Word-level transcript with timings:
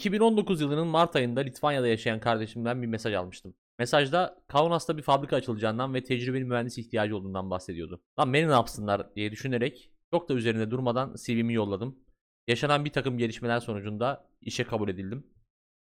2019 0.00 0.60
yılının 0.60 0.86
Mart 0.86 1.16
ayında 1.16 1.40
Litvanya'da 1.40 1.88
yaşayan 1.88 2.20
kardeşimden 2.20 2.82
bir 2.82 2.86
mesaj 2.86 3.14
almıştım. 3.14 3.54
Mesajda 3.78 4.42
Kaunas'ta 4.48 4.96
bir 4.96 5.02
fabrika 5.02 5.36
açılacağından 5.36 5.94
ve 5.94 6.04
tecrübeli 6.04 6.44
mühendis 6.44 6.78
ihtiyacı 6.78 7.16
olduğundan 7.16 7.50
bahsediyordu. 7.50 8.02
Lan 8.18 8.32
beni 8.32 8.48
ne 8.48 8.52
yapsınlar 8.52 9.14
diye 9.14 9.32
düşünerek 9.32 9.90
çok 10.10 10.28
da 10.28 10.34
üzerinde 10.34 10.70
durmadan 10.70 11.14
CV'mi 11.26 11.54
yolladım. 11.54 11.98
Yaşanan 12.48 12.84
bir 12.84 12.90
takım 12.90 13.18
gelişmeler 13.18 13.60
sonucunda 13.60 14.28
işe 14.40 14.64
kabul 14.64 14.88
edildim. 14.88 15.26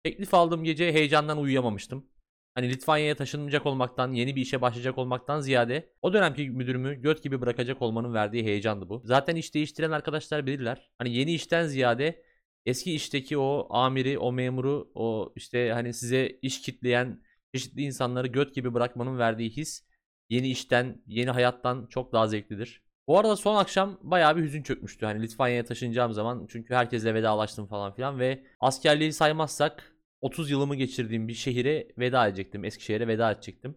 Teklif 0.05 0.35
aldığım 0.35 0.65
gece 0.65 0.93
heyecandan 0.93 1.39
uyuyamamıştım. 1.39 2.07
Hani 2.55 2.71
Litvanya'ya 2.71 3.17
taşınmayacak 3.17 3.67
olmaktan, 3.67 4.13
yeni 4.13 4.37
bir 4.37 4.41
işe 4.41 4.61
başlayacak 4.61 4.99
olmaktan 4.99 5.41
ziyade 5.41 5.93
o 6.03 6.13
dönemki 6.13 6.51
müdürümü 6.51 7.03
göt 7.03 7.23
gibi 7.23 7.41
bırakacak 7.41 7.83
olmanın 7.83 8.15
verdiği 8.15 8.45
heyecandı 8.45 8.89
bu. 8.89 9.03
Zaten 9.05 9.37
iş 9.37 9.55
değiştiren 9.55 9.91
arkadaşlar 9.91 10.47
bilirler. 10.47 10.91
Hani 10.99 11.15
yeni 11.15 11.33
işten 11.33 11.67
ziyade 11.67 12.23
eski 12.67 12.95
işteki 12.95 13.39
o 13.39 13.67
amiri, 13.71 14.19
o 14.19 14.33
memuru, 14.33 14.91
o 14.95 15.33
işte 15.37 15.73
hani 15.73 15.95
size 15.95 16.39
iş 16.43 16.63
kitleyen 16.63 17.23
çeşitli 17.55 17.83
insanları 17.83 18.27
göt 18.27 18.55
gibi 18.55 18.75
bırakmanın 18.75 19.19
verdiği 19.19 19.51
his 19.51 19.85
yeni 20.31 20.51
işten, 20.51 21.03
yeni 21.07 21.31
hayattan 21.31 21.87
çok 21.87 22.13
daha 22.13 22.29
zevklidir. 22.29 22.83
Bu 23.09 23.19
arada 23.19 23.37
son 23.37 23.57
akşam 23.57 23.99
bayağı 24.03 24.37
bir 24.37 24.43
hüzün 24.43 24.63
çökmüştü. 24.63 25.07
Hani 25.07 25.23
Litvanya'ya 25.23 25.65
taşınacağım 25.65 26.13
zaman 26.13 26.47
çünkü 26.51 26.75
herkesle 26.75 27.15
vedalaştım 27.15 27.67
falan 27.67 27.95
filan 27.95 28.19
ve 28.19 28.45
askerliği 28.61 29.13
saymazsak 29.13 29.97
30 30.21 30.51
yılımı 30.51 30.77
geçirdiğim 30.77 31.29
bir 31.29 31.35
şehire 31.35 31.89
veda 31.99 32.29
edecektim. 32.29 32.65
Eskişehir'e 32.65 33.09
veda 33.09 33.33
edecektim. 33.33 33.77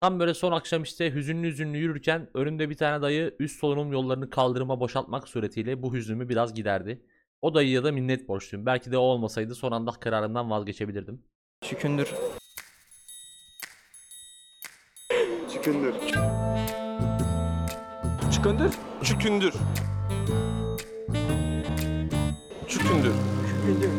Tam 0.00 0.20
böyle 0.20 0.34
son 0.34 0.52
akşam 0.52 0.82
işte 0.82 1.14
hüzünlü 1.14 1.48
hüzünlü 1.48 1.78
yürürken 1.78 2.28
önümde 2.34 2.70
bir 2.70 2.74
tane 2.74 3.02
dayı 3.02 3.36
üst 3.38 3.60
solunum 3.60 3.92
yollarını 3.92 4.30
kaldırıma 4.30 4.80
boşaltmak 4.80 5.28
suretiyle 5.28 5.82
bu 5.82 5.94
hüznümü 5.94 6.28
biraz 6.28 6.54
giderdi. 6.54 7.02
O 7.42 7.54
dayıya 7.54 7.84
da 7.84 7.92
minnet 7.92 8.28
borçluyum. 8.28 8.66
Belki 8.66 8.92
de 8.92 8.98
o 8.98 9.00
olmasaydı 9.00 9.54
son 9.54 9.72
anda 9.72 9.90
kararımdan 9.90 10.50
vazgeçebilirdim. 10.50 11.22
Şükündür. 11.64 12.14
Çıkındır. 15.52 15.94
Şükündür. 18.32 18.72
Çükündür. 19.04 19.54
Çükündür. 22.68 23.12
Şükündür. 23.62 23.90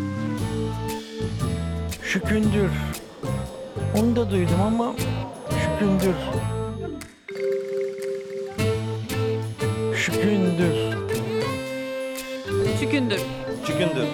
Şükündür. 2.04 2.72
Onu 3.98 4.16
da 4.16 4.32
duydum 4.32 4.62
ama 4.62 4.96
şükündür. 5.50 6.16
Şükündür. 9.96 11.01
Şükündür. 12.82 13.22
Çükündür. 13.66 14.08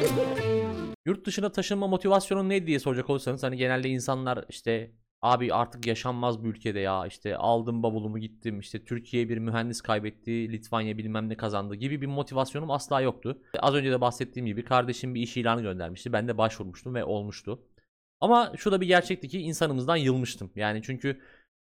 Yurt 1.06 1.26
dışına 1.26 1.52
taşınma 1.52 1.88
motivasyonun 1.88 2.50
ne 2.50 2.68
diye 2.68 2.80
soracak 2.80 3.10
olursanız 3.10 3.44
hani 3.44 3.58
genelde 3.58 3.90
insanlar 3.90 4.46
işte 4.50 4.92
abi 5.22 5.54
artık 5.54 5.88
yaşanmaz 5.88 6.44
bu 6.44 6.48
ülkede 6.48 6.80
ya 6.80 7.08
işte 7.08 7.38
aldım 7.38 7.84
bavulumu 7.84 8.20
gittim 8.20 8.60
işte 8.60 8.86
Türkiye 8.86 9.30
bir 9.30 9.38
mühendis 9.38 9.82
kaybetti 9.82 10.52
Litvanya 10.52 10.98
bilmem 10.98 11.30
ne 11.30 11.38
kazandı 11.38 11.76
gibi 11.76 12.02
bir 12.02 12.08
motivasyonum 12.08 12.72
asla 12.72 13.02
yoktu. 13.02 13.42
Az 13.60 13.76
önce 13.76 13.92
de 13.92 14.02
bahsettiğim 14.02 14.46
gibi 14.46 14.64
kardeşim 14.64 15.16
bir 15.16 15.22
iş 15.22 15.38
ilanı 15.38 15.62
göndermişti 15.62 16.14
ben 16.14 16.28
de 16.28 16.38
başvurmuştum 16.38 16.96
ve 16.96 17.04
olmuştu. 17.04 17.60
Ama 18.20 18.54
şu 18.58 18.72
da 18.72 18.82
bir 18.82 18.88
gerçekti 18.88 19.28
ki 19.28 19.40
insanımızdan 19.40 19.96
yılmıştım 19.96 20.52
yani 20.56 20.82
çünkü 20.84 21.22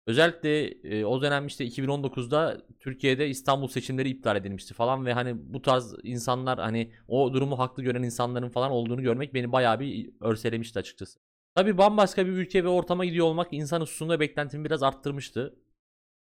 özellikle 0.07 0.67
e, 0.67 1.05
o 1.05 1.23
dönem 1.23 1.47
işte 1.47 1.65
2019'da 1.65 2.63
Türkiye'de 2.81 3.29
İstanbul 3.29 3.69
seçimleri 3.69 4.09
iptal 4.09 4.37
edilmişti 4.37 4.75
falan 4.75 5.07
ve 5.07 5.13
hani 5.13 5.55
bu 5.55 5.63
tarz 5.63 5.95
insanlar 6.03 6.59
hani 6.59 6.93
o 7.09 7.33
durumu 7.33 7.59
haklı 7.59 7.83
gören 7.83 8.03
insanların 8.03 8.49
falan 8.49 8.71
olduğunu 8.71 9.03
görmek 9.03 9.35
beni 9.35 9.53
bayağı 9.53 9.81
bir 9.81 10.11
örselemişti 10.21 10.79
açıkçası. 10.79 11.19
Tabii 11.55 11.79
bambaşka 11.79 12.27
bir 12.27 12.33
ülke 12.33 12.65
ve 12.65 12.69
ortama 12.69 13.05
gidiyor 13.05 13.27
olmak 13.27 13.53
insan 13.53 13.81
hususunda 13.81 14.21
beklentimi 14.21 14.65
biraz 14.65 14.83
arttırmıştı. 14.83 15.55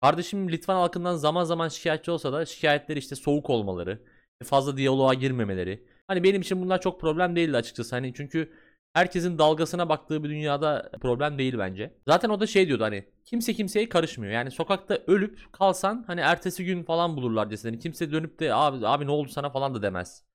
Kardeşim 0.02 0.52
Litvan 0.52 0.76
halkından 0.76 1.16
zaman 1.16 1.44
zaman 1.44 1.67
şikayetçi 1.70 2.11
olsa 2.11 2.34
da 2.34 2.45
şikayetleri 2.45 3.00
işte 3.00 3.16
soğuk 3.16 3.50
olmaları, 3.50 4.04
fazla 4.44 4.78
diyaloğa 4.78 5.14
girmemeleri. 5.14 5.88
Hani 6.08 6.23
benim 6.23 6.42
için 6.42 6.61
bunlar 6.61 6.82
çok 6.82 7.02
problem 7.02 7.36
değildi 7.36 7.58
açıkçası. 7.58 7.95
Hani 7.95 8.14
çünkü 8.14 8.54
herkesin 8.94 9.38
dalgasına 9.38 9.90
baktığı 9.90 10.24
bir 10.24 10.30
dünyada 10.30 10.92
problem 11.02 11.38
değil 11.38 11.56
bence. 11.58 11.94
Zaten 12.08 12.30
o 12.30 12.40
da 12.40 12.48
şey 12.48 12.68
diyordu 12.68 12.84
hani 12.84 13.06
kimse 13.26 13.54
kimseye 13.54 13.90
karışmıyor. 13.90 14.34
Yani 14.34 14.52
sokakta 14.52 15.00
ölüp 15.08 15.54
kalsan 15.54 16.04
hani 16.08 16.22
ertesi 16.22 16.66
gün 16.66 16.84
falan 16.84 17.18
bulurlar 17.18 17.50
cesedini. 17.50 17.80
Kimse 17.80 18.12
dönüp 18.12 18.40
de 18.40 18.54
abi, 18.54 18.88
abi 18.88 19.06
ne 19.06 19.12
oldu 19.12 19.30
sana 19.30 19.50
falan 19.50 19.76
da 19.76 19.82
demez 19.82 20.26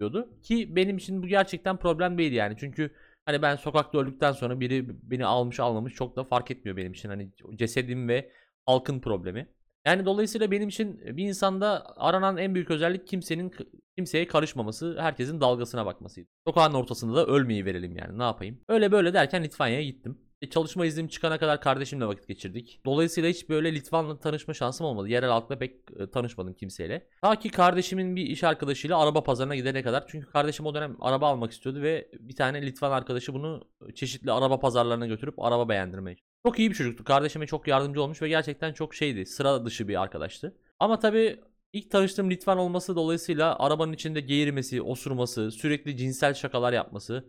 diyordu. 0.00 0.40
Ki 0.42 0.76
benim 0.76 0.96
için 0.96 1.22
bu 1.22 1.26
gerçekten 1.26 1.76
problem 1.76 2.18
değil 2.18 2.32
yani. 2.32 2.56
Çünkü 2.60 2.90
hani 3.26 3.42
ben 3.42 3.56
sokakta 3.56 3.98
öldükten 3.98 4.32
sonra 4.32 4.60
biri 4.60 4.88
beni 5.02 5.26
almış 5.26 5.60
almamış 5.60 5.94
çok 5.94 6.16
da 6.16 6.24
fark 6.24 6.50
etmiyor 6.50 6.76
benim 6.76 6.92
için. 6.92 7.08
Hani 7.08 7.30
cesedim 7.54 8.08
ve 8.08 8.32
halkın 8.66 9.00
problemi. 9.00 9.48
Yani 9.86 10.06
dolayısıyla 10.06 10.50
benim 10.50 10.68
için 10.68 11.00
bir 11.16 11.28
insanda 11.28 11.94
aranan 11.96 12.36
en 12.36 12.54
büyük 12.54 12.70
özellik 12.70 13.06
kimsenin 13.06 13.52
kimseye 13.96 14.26
karışmaması, 14.26 14.96
herkesin 15.00 15.40
dalgasına 15.40 15.86
bakmasıydı. 15.86 16.28
Sokağın 16.46 16.74
ortasında 16.74 17.16
da 17.16 17.26
ölmeyi 17.26 17.64
verelim 17.64 17.96
yani 17.96 18.18
ne 18.18 18.22
yapayım. 18.22 18.60
Öyle 18.68 18.92
böyle 18.92 19.14
derken 19.14 19.44
Litvanya'ya 19.44 19.84
gittim. 19.84 20.18
E, 20.42 20.50
çalışma 20.50 20.86
iznim 20.86 21.08
çıkana 21.08 21.38
kadar 21.38 21.60
kardeşimle 21.60 22.06
vakit 22.06 22.28
geçirdik. 22.28 22.80
Dolayısıyla 22.86 23.30
hiç 23.30 23.48
böyle 23.48 23.74
Litvan'la 23.74 24.18
tanışma 24.18 24.54
şansım 24.54 24.86
olmadı. 24.86 25.08
Yerel 25.08 25.30
halkla 25.30 25.58
pek 25.58 25.72
e, 25.98 26.10
tanışmadım 26.10 26.54
kimseyle. 26.54 27.08
Ta 27.22 27.38
ki 27.38 27.48
kardeşimin 27.48 28.16
bir 28.16 28.26
iş 28.26 28.44
arkadaşıyla 28.44 28.98
araba 28.98 29.22
pazarına 29.22 29.56
gidene 29.56 29.82
kadar. 29.82 30.04
Çünkü 30.08 30.26
kardeşim 30.26 30.66
o 30.66 30.74
dönem 30.74 30.96
araba 31.00 31.28
almak 31.28 31.52
istiyordu 31.52 31.82
ve 31.82 32.08
bir 32.20 32.36
tane 32.36 32.66
Litvan 32.66 32.90
arkadaşı 32.90 33.34
bunu 33.34 33.62
çeşitli 33.94 34.32
araba 34.32 34.58
pazarlarına 34.58 35.06
götürüp 35.06 35.34
araba 35.38 35.68
beğendirmeye 35.68 36.16
çok 36.46 36.58
iyi 36.58 36.70
bir 36.70 36.74
çocuktu. 36.74 37.04
Kardeşime 37.04 37.46
çok 37.46 37.68
yardımcı 37.68 38.02
olmuş 38.02 38.22
ve 38.22 38.28
gerçekten 38.28 38.72
çok 38.72 38.94
şeydi. 38.94 39.26
Sıra 39.26 39.64
dışı 39.64 39.88
bir 39.88 40.02
arkadaştı. 40.02 40.56
Ama 40.78 40.98
tabii 40.98 41.40
ilk 41.72 41.90
tanıştığım 41.90 42.30
Litvan 42.30 42.58
olması 42.58 42.96
dolayısıyla 42.96 43.58
arabanın 43.58 43.92
içinde 43.92 44.20
geğirmesi, 44.20 44.82
osurması, 44.82 45.50
sürekli 45.50 45.96
cinsel 45.96 46.34
şakalar 46.34 46.72
yapması 46.72 47.28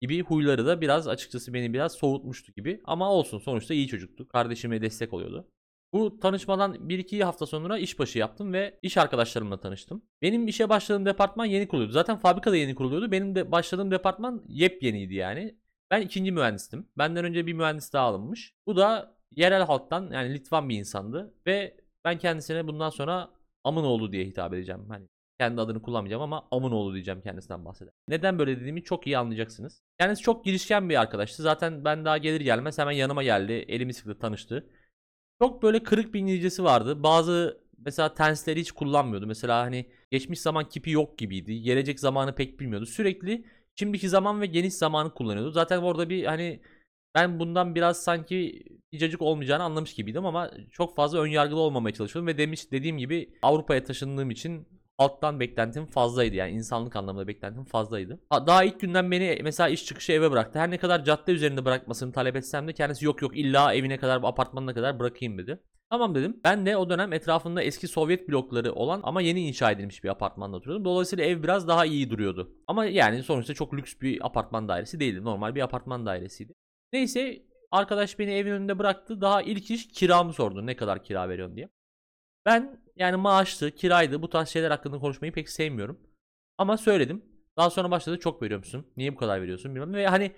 gibi 0.00 0.22
huyları 0.22 0.66
da 0.66 0.80
biraz 0.80 1.08
açıkçası 1.08 1.54
beni 1.54 1.72
biraz 1.74 1.92
soğutmuştu 1.92 2.52
gibi. 2.52 2.80
Ama 2.84 3.12
olsun 3.12 3.38
sonuçta 3.38 3.74
iyi 3.74 3.88
çocuktu. 3.88 4.28
Kardeşime 4.28 4.82
destek 4.82 5.12
oluyordu. 5.12 5.48
Bu 5.92 6.20
tanışmadan 6.20 6.74
1-2 6.74 7.24
hafta 7.24 7.46
sonra 7.46 7.78
işbaşı 7.78 8.18
yaptım 8.18 8.52
ve 8.52 8.78
iş 8.82 8.96
arkadaşlarımla 8.96 9.60
tanıştım. 9.60 10.02
Benim 10.22 10.48
işe 10.48 10.68
başladığım 10.68 11.06
departman 11.06 11.44
yeni 11.44 11.68
kuruluyordu. 11.68 11.92
Zaten 11.92 12.16
fabrikada 12.16 12.56
yeni 12.56 12.74
kuruluyordu. 12.74 13.12
Benim 13.12 13.34
de 13.34 13.52
başladığım 13.52 13.90
departman 13.90 14.44
yepyeniydi 14.48 15.14
yani. 15.14 15.63
Ben 15.90 16.00
ikinci 16.00 16.32
mühendistim. 16.32 16.88
Benden 16.98 17.24
önce 17.24 17.46
bir 17.46 17.52
mühendis 17.52 17.92
daha 17.92 18.06
alınmış. 18.06 18.54
Bu 18.66 18.76
da 18.76 19.16
yerel 19.36 19.62
halktan 19.62 20.10
yani 20.12 20.34
Litvan 20.34 20.68
bir 20.68 20.78
insandı 20.78 21.34
ve 21.46 21.76
ben 22.04 22.18
kendisine 22.18 22.66
bundan 22.66 22.90
sonra 22.90 23.30
Amınoğlu 23.64 24.12
diye 24.12 24.24
hitap 24.24 24.54
edeceğim. 24.54 24.84
Hani 24.88 25.08
kendi 25.40 25.60
adını 25.60 25.82
kullanmayacağım 25.82 26.22
ama 26.22 26.48
Amınoğlu 26.50 26.94
diyeceğim 26.94 27.20
kendisinden 27.20 27.64
bahseder. 27.64 27.92
Neden 28.08 28.38
böyle 28.38 28.60
dediğimi 28.60 28.84
çok 28.84 29.06
iyi 29.06 29.18
anlayacaksınız. 29.18 29.82
Kendisi 30.00 30.22
çok 30.22 30.44
girişken 30.44 30.88
bir 30.88 31.00
arkadaştı. 31.00 31.42
Zaten 31.42 31.84
ben 31.84 32.04
daha 32.04 32.18
gelir 32.18 32.40
gelmez 32.40 32.78
hemen 32.78 32.92
yanıma 32.92 33.22
geldi. 33.22 33.52
Elimi 33.52 33.94
sıktı 33.94 34.18
tanıştı. 34.18 34.70
Çok 35.42 35.62
böyle 35.62 35.82
kırık 35.82 36.14
bir 36.14 36.20
İngilizcesi 36.20 36.64
vardı. 36.64 37.02
Bazı 37.02 37.64
mesela 37.78 38.14
tensleri 38.14 38.60
hiç 38.60 38.72
kullanmıyordu. 38.72 39.26
Mesela 39.26 39.60
hani 39.60 39.86
geçmiş 40.10 40.40
zaman 40.40 40.68
kipi 40.68 40.90
yok 40.90 41.18
gibiydi. 41.18 41.62
Gelecek 41.62 42.00
zamanı 42.00 42.34
pek 42.34 42.60
bilmiyordu. 42.60 42.86
Sürekli 42.86 43.44
şimdiki 43.76 44.08
zaman 44.08 44.40
ve 44.40 44.46
geniş 44.46 44.74
zamanı 44.74 45.14
kullanıyordu. 45.14 45.50
Zaten 45.50 45.78
orada 45.78 46.10
bir 46.10 46.24
hani 46.24 46.60
ben 47.14 47.40
bundan 47.40 47.74
biraz 47.74 48.02
sanki 48.02 48.64
icacık 48.92 49.22
olmayacağını 49.22 49.62
anlamış 49.62 49.94
gibiydim 49.94 50.26
ama 50.26 50.50
çok 50.72 50.96
fazla 50.96 51.20
ön 51.20 51.26
yargılı 51.26 51.60
olmamaya 51.60 51.94
çalışıyordum 51.94 52.26
ve 52.26 52.38
demiş 52.38 52.72
dediğim 52.72 52.98
gibi 52.98 53.34
Avrupa'ya 53.42 53.84
taşındığım 53.84 54.30
için 54.30 54.68
alttan 54.98 55.40
beklentim 55.40 55.86
fazlaydı 55.86 56.36
yani 56.36 56.52
insanlık 56.52 56.96
anlamında 56.96 57.28
beklentim 57.28 57.64
fazlaydı. 57.64 58.20
Ha, 58.30 58.46
Daha 58.46 58.64
ilk 58.64 58.80
günden 58.80 59.10
beni 59.10 59.38
mesela 59.42 59.68
iş 59.68 59.84
çıkışı 59.86 60.12
eve 60.12 60.30
bıraktı. 60.30 60.58
Her 60.58 60.70
ne 60.70 60.78
kadar 60.78 61.04
cadde 61.04 61.32
üzerinde 61.32 61.64
bırakmasını 61.64 62.12
talep 62.12 62.36
etsem 62.36 62.68
de 62.68 62.72
kendisi 62.72 63.04
yok 63.04 63.22
yok 63.22 63.36
illa 63.36 63.74
evine 63.74 63.98
kadar 63.98 64.20
apartmanına 64.22 64.74
kadar 64.74 64.98
bırakayım 64.98 65.38
dedi. 65.38 65.60
Tamam 65.90 66.14
dedim. 66.14 66.40
Ben 66.44 66.66
de 66.66 66.76
o 66.76 66.90
dönem 66.90 67.12
etrafında 67.12 67.62
eski 67.62 67.88
Sovyet 67.88 68.28
blokları 68.28 68.72
olan 68.72 69.00
ama 69.04 69.22
yeni 69.22 69.48
inşa 69.48 69.70
edilmiş 69.70 70.04
bir 70.04 70.08
apartmanda 70.08 70.56
oturuyordum. 70.56 70.84
Dolayısıyla 70.84 71.24
ev 71.24 71.42
biraz 71.42 71.68
daha 71.68 71.86
iyi 71.86 72.10
duruyordu. 72.10 72.52
Ama 72.66 72.84
yani 72.84 73.22
sonuçta 73.22 73.54
çok 73.54 73.74
lüks 73.74 73.94
bir 74.00 74.26
apartman 74.26 74.68
dairesi 74.68 75.00
değildi. 75.00 75.24
Normal 75.24 75.54
bir 75.54 75.60
apartman 75.60 76.06
dairesiydi. 76.06 76.52
Neyse 76.92 77.42
arkadaş 77.70 78.18
beni 78.18 78.32
evin 78.32 78.50
önünde 78.50 78.78
bıraktı. 78.78 79.20
Daha 79.20 79.42
ilk 79.42 79.70
iş 79.70 79.88
kiramı 79.88 80.32
sordu. 80.32 80.66
Ne 80.66 80.76
kadar 80.76 81.04
kira 81.04 81.28
veriyorsun 81.28 81.56
diye. 81.56 81.68
Ben 82.46 82.83
yani 82.96 83.16
maaştı, 83.16 83.70
kiraydı 83.70 84.22
bu 84.22 84.30
tarz 84.30 84.48
şeyler 84.48 84.70
hakkında 84.70 84.98
konuşmayı 84.98 85.32
pek 85.32 85.48
sevmiyorum. 85.50 86.00
Ama 86.58 86.76
söyledim. 86.76 87.24
Daha 87.56 87.70
sonra 87.70 87.90
başladı 87.90 88.18
çok 88.20 88.42
veriyor 88.42 88.58
musun? 88.58 88.86
Niye 88.96 89.12
bu 89.12 89.16
kadar 89.16 89.42
veriyorsun 89.42 89.74
bilmem. 89.74 89.94
Ve 89.94 90.06
hani 90.06 90.32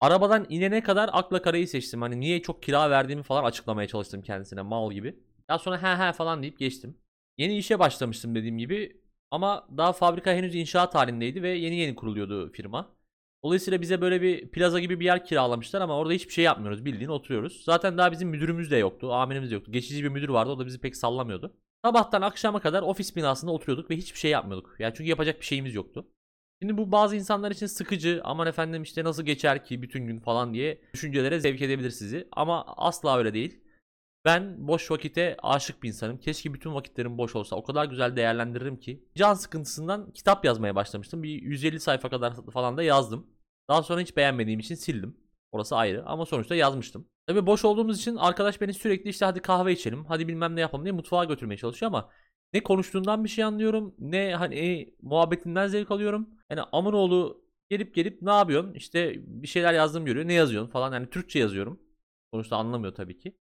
arabadan 0.00 0.46
inene 0.48 0.82
kadar 0.82 1.10
akla 1.12 1.42
karayı 1.42 1.68
seçtim. 1.68 2.02
Hani 2.02 2.20
niye 2.20 2.42
çok 2.42 2.62
kira 2.62 2.90
verdiğimi 2.90 3.22
falan 3.22 3.44
açıklamaya 3.44 3.88
çalıştım 3.88 4.22
kendisine 4.22 4.62
mal 4.62 4.92
gibi. 4.92 5.16
Daha 5.48 5.58
sonra 5.58 5.82
he 5.82 6.08
he 6.08 6.12
falan 6.12 6.42
deyip 6.42 6.58
geçtim. 6.58 6.98
Yeni 7.38 7.58
işe 7.58 7.78
başlamıştım 7.78 8.34
dediğim 8.34 8.58
gibi. 8.58 9.02
Ama 9.30 9.68
daha 9.76 9.92
fabrika 9.92 10.32
henüz 10.32 10.54
inşaat 10.54 10.94
halindeydi 10.94 11.42
ve 11.42 11.48
yeni 11.50 11.76
yeni 11.76 11.94
kuruluyordu 11.94 12.52
firma. 12.52 12.96
Dolayısıyla 13.44 13.80
bize 13.80 14.00
böyle 14.00 14.22
bir 14.22 14.50
plaza 14.50 14.80
gibi 14.80 15.00
bir 15.00 15.04
yer 15.04 15.24
kiralamışlar 15.24 15.80
ama 15.80 15.96
orada 15.98 16.12
hiçbir 16.12 16.32
şey 16.32 16.44
yapmıyoruz. 16.44 16.84
Bildiğin 16.84 17.10
oturuyoruz. 17.10 17.62
Zaten 17.64 17.98
daha 17.98 18.12
bizim 18.12 18.28
müdürümüz 18.28 18.70
de 18.70 18.76
yoktu. 18.76 19.12
Amirimiz 19.12 19.50
de 19.50 19.54
yoktu. 19.54 19.72
Geçici 19.72 20.04
bir 20.04 20.08
müdür 20.08 20.28
vardı. 20.28 20.50
O 20.50 20.58
da 20.58 20.66
bizi 20.66 20.80
pek 20.80 20.96
sallamıyordu. 20.96 21.56
Sabahtan 21.84 22.22
akşama 22.22 22.60
kadar 22.60 22.82
ofis 22.82 23.16
binasında 23.16 23.52
oturuyorduk 23.52 23.90
ve 23.90 23.96
hiçbir 23.96 24.18
şey 24.18 24.30
yapmıyorduk. 24.30 24.76
Yani 24.78 24.94
çünkü 24.96 25.10
yapacak 25.10 25.40
bir 25.40 25.44
şeyimiz 25.46 25.74
yoktu. 25.74 26.06
Şimdi 26.62 26.76
bu 26.76 26.92
bazı 26.92 27.16
insanlar 27.16 27.50
için 27.50 27.66
sıkıcı 27.66 28.20
aman 28.24 28.46
efendim 28.46 28.82
işte 28.82 29.04
nasıl 29.04 29.22
geçer 29.22 29.64
ki 29.64 29.82
bütün 29.82 30.06
gün 30.06 30.20
falan 30.20 30.54
diye 30.54 30.80
düşüncelere 30.94 31.40
zevk 31.40 31.62
edebilir 31.62 31.90
sizi. 31.90 32.28
Ama 32.32 32.64
asla 32.66 33.18
öyle 33.18 33.34
değil. 33.34 33.60
Ben 34.24 34.68
boş 34.68 34.90
vakite 34.90 35.36
aşık 35.42 35.82
bir 35.82 35.88
insanım. 35.88 36.18
Keşke 36.18 36.54
bütün 36.54 36.74
vakitlerim 36.74 37.18
boş 37.18 37.36
olsa. 37.36 37.56
O 37.56 37.64
kadar 37.64 37.84
güzel 37.84 38.16
değerlendiririm 38.16 38.76
ki. 38.76 39.08
Can 39.14 39.34
sıkıntısından 39.34 40.12
kitap 40.12 40.44
yazmaya 40.44 40.74
başlamıştım. 40.74 41.22
Bir 41.22 41.42
150 41.42 41.80
sayfa 41.80 42.10
kadar 42.10 42.34
falan 42.52 42.76
da 42.76 42.82
yazdım. 42.82 43.26
Daha 43.68 43.82
sonra 43.82 44.00
hiç 44.00 44.16
beğenmediğim 44.16 44.60
için 44.60 44.74
sildim. 44.74 45.16
Orası 45.52 45.76
ayrı 45.76 46.06
ama 46.06 46.26
sonuçta 46.26 46.54
yazmıştım. 46.54 47.08
Tabii 47.26 47.46
boş 47.46 47.64
olduğumuz 47.64 47.98
için 48.00 48.16
arkadaş 48.16 48.60
beni 48.60 48.74
sürekli 48.74 49.10
işte 49.10 49.24
hadi 49.24 49.40
kahve 49.40 49.72
içelim, 49.72 50.04
hadi 50.04 50.28
bilmem 50.28 50.56
ne 50.56 50.60
yapalım 50.60 50.84
diye 50.84 50.92
mutfağa 50.92 51.24
götürmeye 51.24 51.56
çalışıyor 51.56 51.92
ama 51.92 52.10
ne 52.52 52.62
konuştuğundan 52.62 53.24
bir 53.24 53.28
şey 53.28 53.44
anlıyorum, 53.44 53.94
ne 53.98 54.34
hani 54.34 54.94
muhabbetinden 55.02 55.66
zevk 55.66 55.90
alıyorum. 55.90 56.28
Yani 56.50 56.60
Amınoğlu 56.72 57.44
gelip 57.70 57.94
gelip 57.94 58.22
ne 58.22 58.30
yapıyorsun? 58.32 58.74
İşte 58.74 59.14
bir 59.26 59.46
şeyler 59.46 59.74
yazdım 59.74 60.04
görüyor. 60.04 60.28
Ne 60.28 60.34
yazıyorsun 60.34 60.70
falan. 60.70 60.92
Yani 60.92 61.10
Türkçe 61.10 61.38
yazıyorum. 61.38 61.80
Sonuçta 62.34 62.56
anlamıyor 62.56 62.94
tabii 62.94 63.18
ki. 63.18 63.36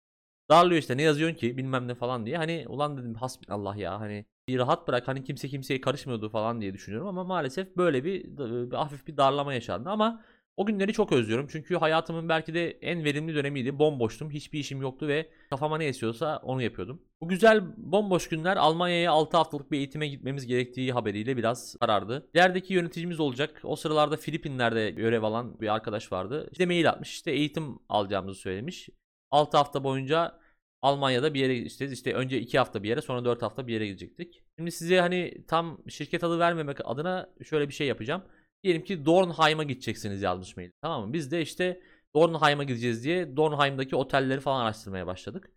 Darlıyor 0.50 0.81
işte 0.81 0.98
ne 0.98 1.01
yazıyorsun 1.01 1.38
ki 1.38 1.57
bilmem 1.57 1.88
ne 1.88 1.95
falan 1.95 2.25
diye. 2.25 2.38
Hani 2.38 2.66
ulan 2.69 2.98
dedim 2.98 3.16
hasbinallah 3.16 3.78
ya 3.78 4.00
hani 4.00 4.25
bir 4.48 4.60
rahat 4.60 4.88
bırak 4.88 5.07
hani 5.07 5.24
kimse 5.24 5.48
kimseye 5.50 5.81
karışmıyordu 5.81 6.30
falan 6.30 6.62
diye 6.62 6.74
düşünüyorum 6.74 7.07
ama 7.07 7.24
maalesef 7.24 7.78
böyle 7.78 8.04
bir, 8.04 8.24
bir 8.72 8.75
hafif 8.75 9.07
bir 9.07 9.18
darlama 9.18 9.54
yaşandı 9.54 9.89
ama 9.89 10.24
o 10.57 10.65
günleri 10.65 10.94
çok 10.94 11.12
özlüyorum 11.12 11.48
çünkü 11.51 11.75
hayatımın 11.75 12.30
belki 12.30 12.53
de 12.53 12.71
en 12.71 13.03
verimli 13.03 13.36
dönemiydi. 13.36 13.80
Bomboştum, 13.80 14.31
hiçbir 14.31 14.59
işim 14.59 14.81
yoktu 14.81 15.07
ve 15.07 15.30
kafama 15.50 15.77
ne 15.77 15.86
esiyorsa 15.86 16.38
onu 16.44 16.62
yapıyordum. 16.62 17.01
Bu 17.21 17.27
güzel 17.27 17.63
bomboş 17.77 18.30
günler 18.30 18.57
Almanya'ya 18.57 19.12
6 19.12 19.38
haftalık 19.38 19.71
bir 19.71 19.77
eğitime 19.77 20.07
gitmemiz 20.07 20.48
gerektiği 20.48 20.94
haberiyle 20.94 21.38
biraz 21.38 21.75
karardı. 21.80 22.30
İlerideki 22.33 22.74
yöneticimiz 22.74 23.19
olacak. 23.19 23.62
O 23.63 23.75
sıralarda 23.75 24.18
Filipinler'de 24.18 24.92
görev 24.92 25.24
alan 25.24 25.62
bir 25.62 25.74
arkadaş 25.74 26.12
vardı. 26.12 26.50
İşte 26.51 26.65
mail 26.65 26.89
atmış, 26.89 27.12
işte 27.12 27.31
eğitim 27.31 27.80
alacağımızı 27.89 28.39
söylemiş. 28.39 28.89
6 29.31 29.57
hafta 29.57 29.83
boyunca 29.83 30.39
Almanya'da 30.81 31.33
bir 31.33 31.39
yere 31.39 31.57
işte 31.57 31.92
işte 31.92 32.13
önce 32.13 32.39
2 32.39 32.57
hafta 32.57 32.83
bir 32.83 32.89
yere 32.89 33.01
sonra 33.01 33.25
4 33.25 33.42
hafta 33.42 33.68
bir 33.68 33.74
yere 33.74 33.88
gidecektik. 33.88 34.44
Şimdi 34.57 34.71
size 34.71 35.00
hani 35.00 35.45
tam 35.47 35.81
şirket 35.89 36.24
adı 36.24 36.39
vermemek 36.39 36.77
adına 36.83 37.30
şöyle 37.44 37.68
bir 37.68 37.74
şey 37.74 37.88
yapacağım. 37.88 38.24
Diyelim 38.63 38.84
ki 38.84 39.06
Dornheim'a 39.06 39.63
gideceksiniz 39.63 40.22
yazmış 40.22 40.58
mail. 40.58 40.72
Tamam 40.81 41.08
mı? 41.08 41.13
Biz 41.13 41.31
de 41.31 41.42
işte 41.42 41.81
Dornheim'a 42.16 42.63
gideceğiz 42.63 43.04
diye 43.04 43.38
Dornheim'daki 43.38 43.96
otelleri 43.96 44.40
falan 44.40 44.62
araştırmaya 44.62 45.08
başladık. 45.08 45.52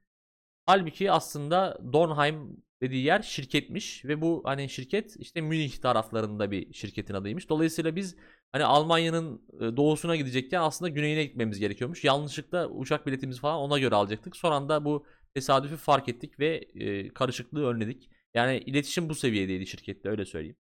Halbuki 0.67 1.12
aslında 1.12 1.79
Dornheim 1.93 2.65
dediği 2.83 3.05
yer 3.05 3.23
şirketmiş 3.23 4.05
ve 4.05 4.21
bu 4.21 4.43
hani 4.45 4.69
şirket 4.69 5.17
işte 5.19 5.41
Münih 5.41 5.77
taraflarında 5.77 6.51
bir 6.51 6.73
şirketin 6.75 7.15
adıymış. 7.15 7.49
Dolayısıyla 7.49 7.97
biz 7.97 8.17
hani 8.53 8.65
Almanya'nın 8.65 9.43
e, 9.61 9.77
doğusuna 9.77 10.17
gidecekken 10.17 10.61
aslında 10.61 10.89
güneyine 10.89 11.25
gitmemiz 11.25 11.59
gerekiyormuş. 11.59 12.05
Yanlışlıkla 12.05 12.69
uçak 12.69 13.07
biletimizi 13.07 13.41
falan 13.41 13.59
ona 13.61 13.79
göre 13.79 13.95
alacaktık. 13.95 14.37
Son 14.37 14.53
anda 14.53 14.85
bu 14.85 15.07
tesadüfü 15.35 15.77
fark 15.77 16.09
ettik 16.09 16.41
ve 16.41 16.57
e, 16.75 17.09
karışıklığı 17.09 17.67
önledik. 17.67 18.11
Yani 18.35 18.59
iletişim 18.59 19.09
bu 19.09 19.15
seviyedeydi 19.15 19.67
şirkette 19.67 20.09
öyle 20.09 20.25
söyleyeyim. 20.25 20.57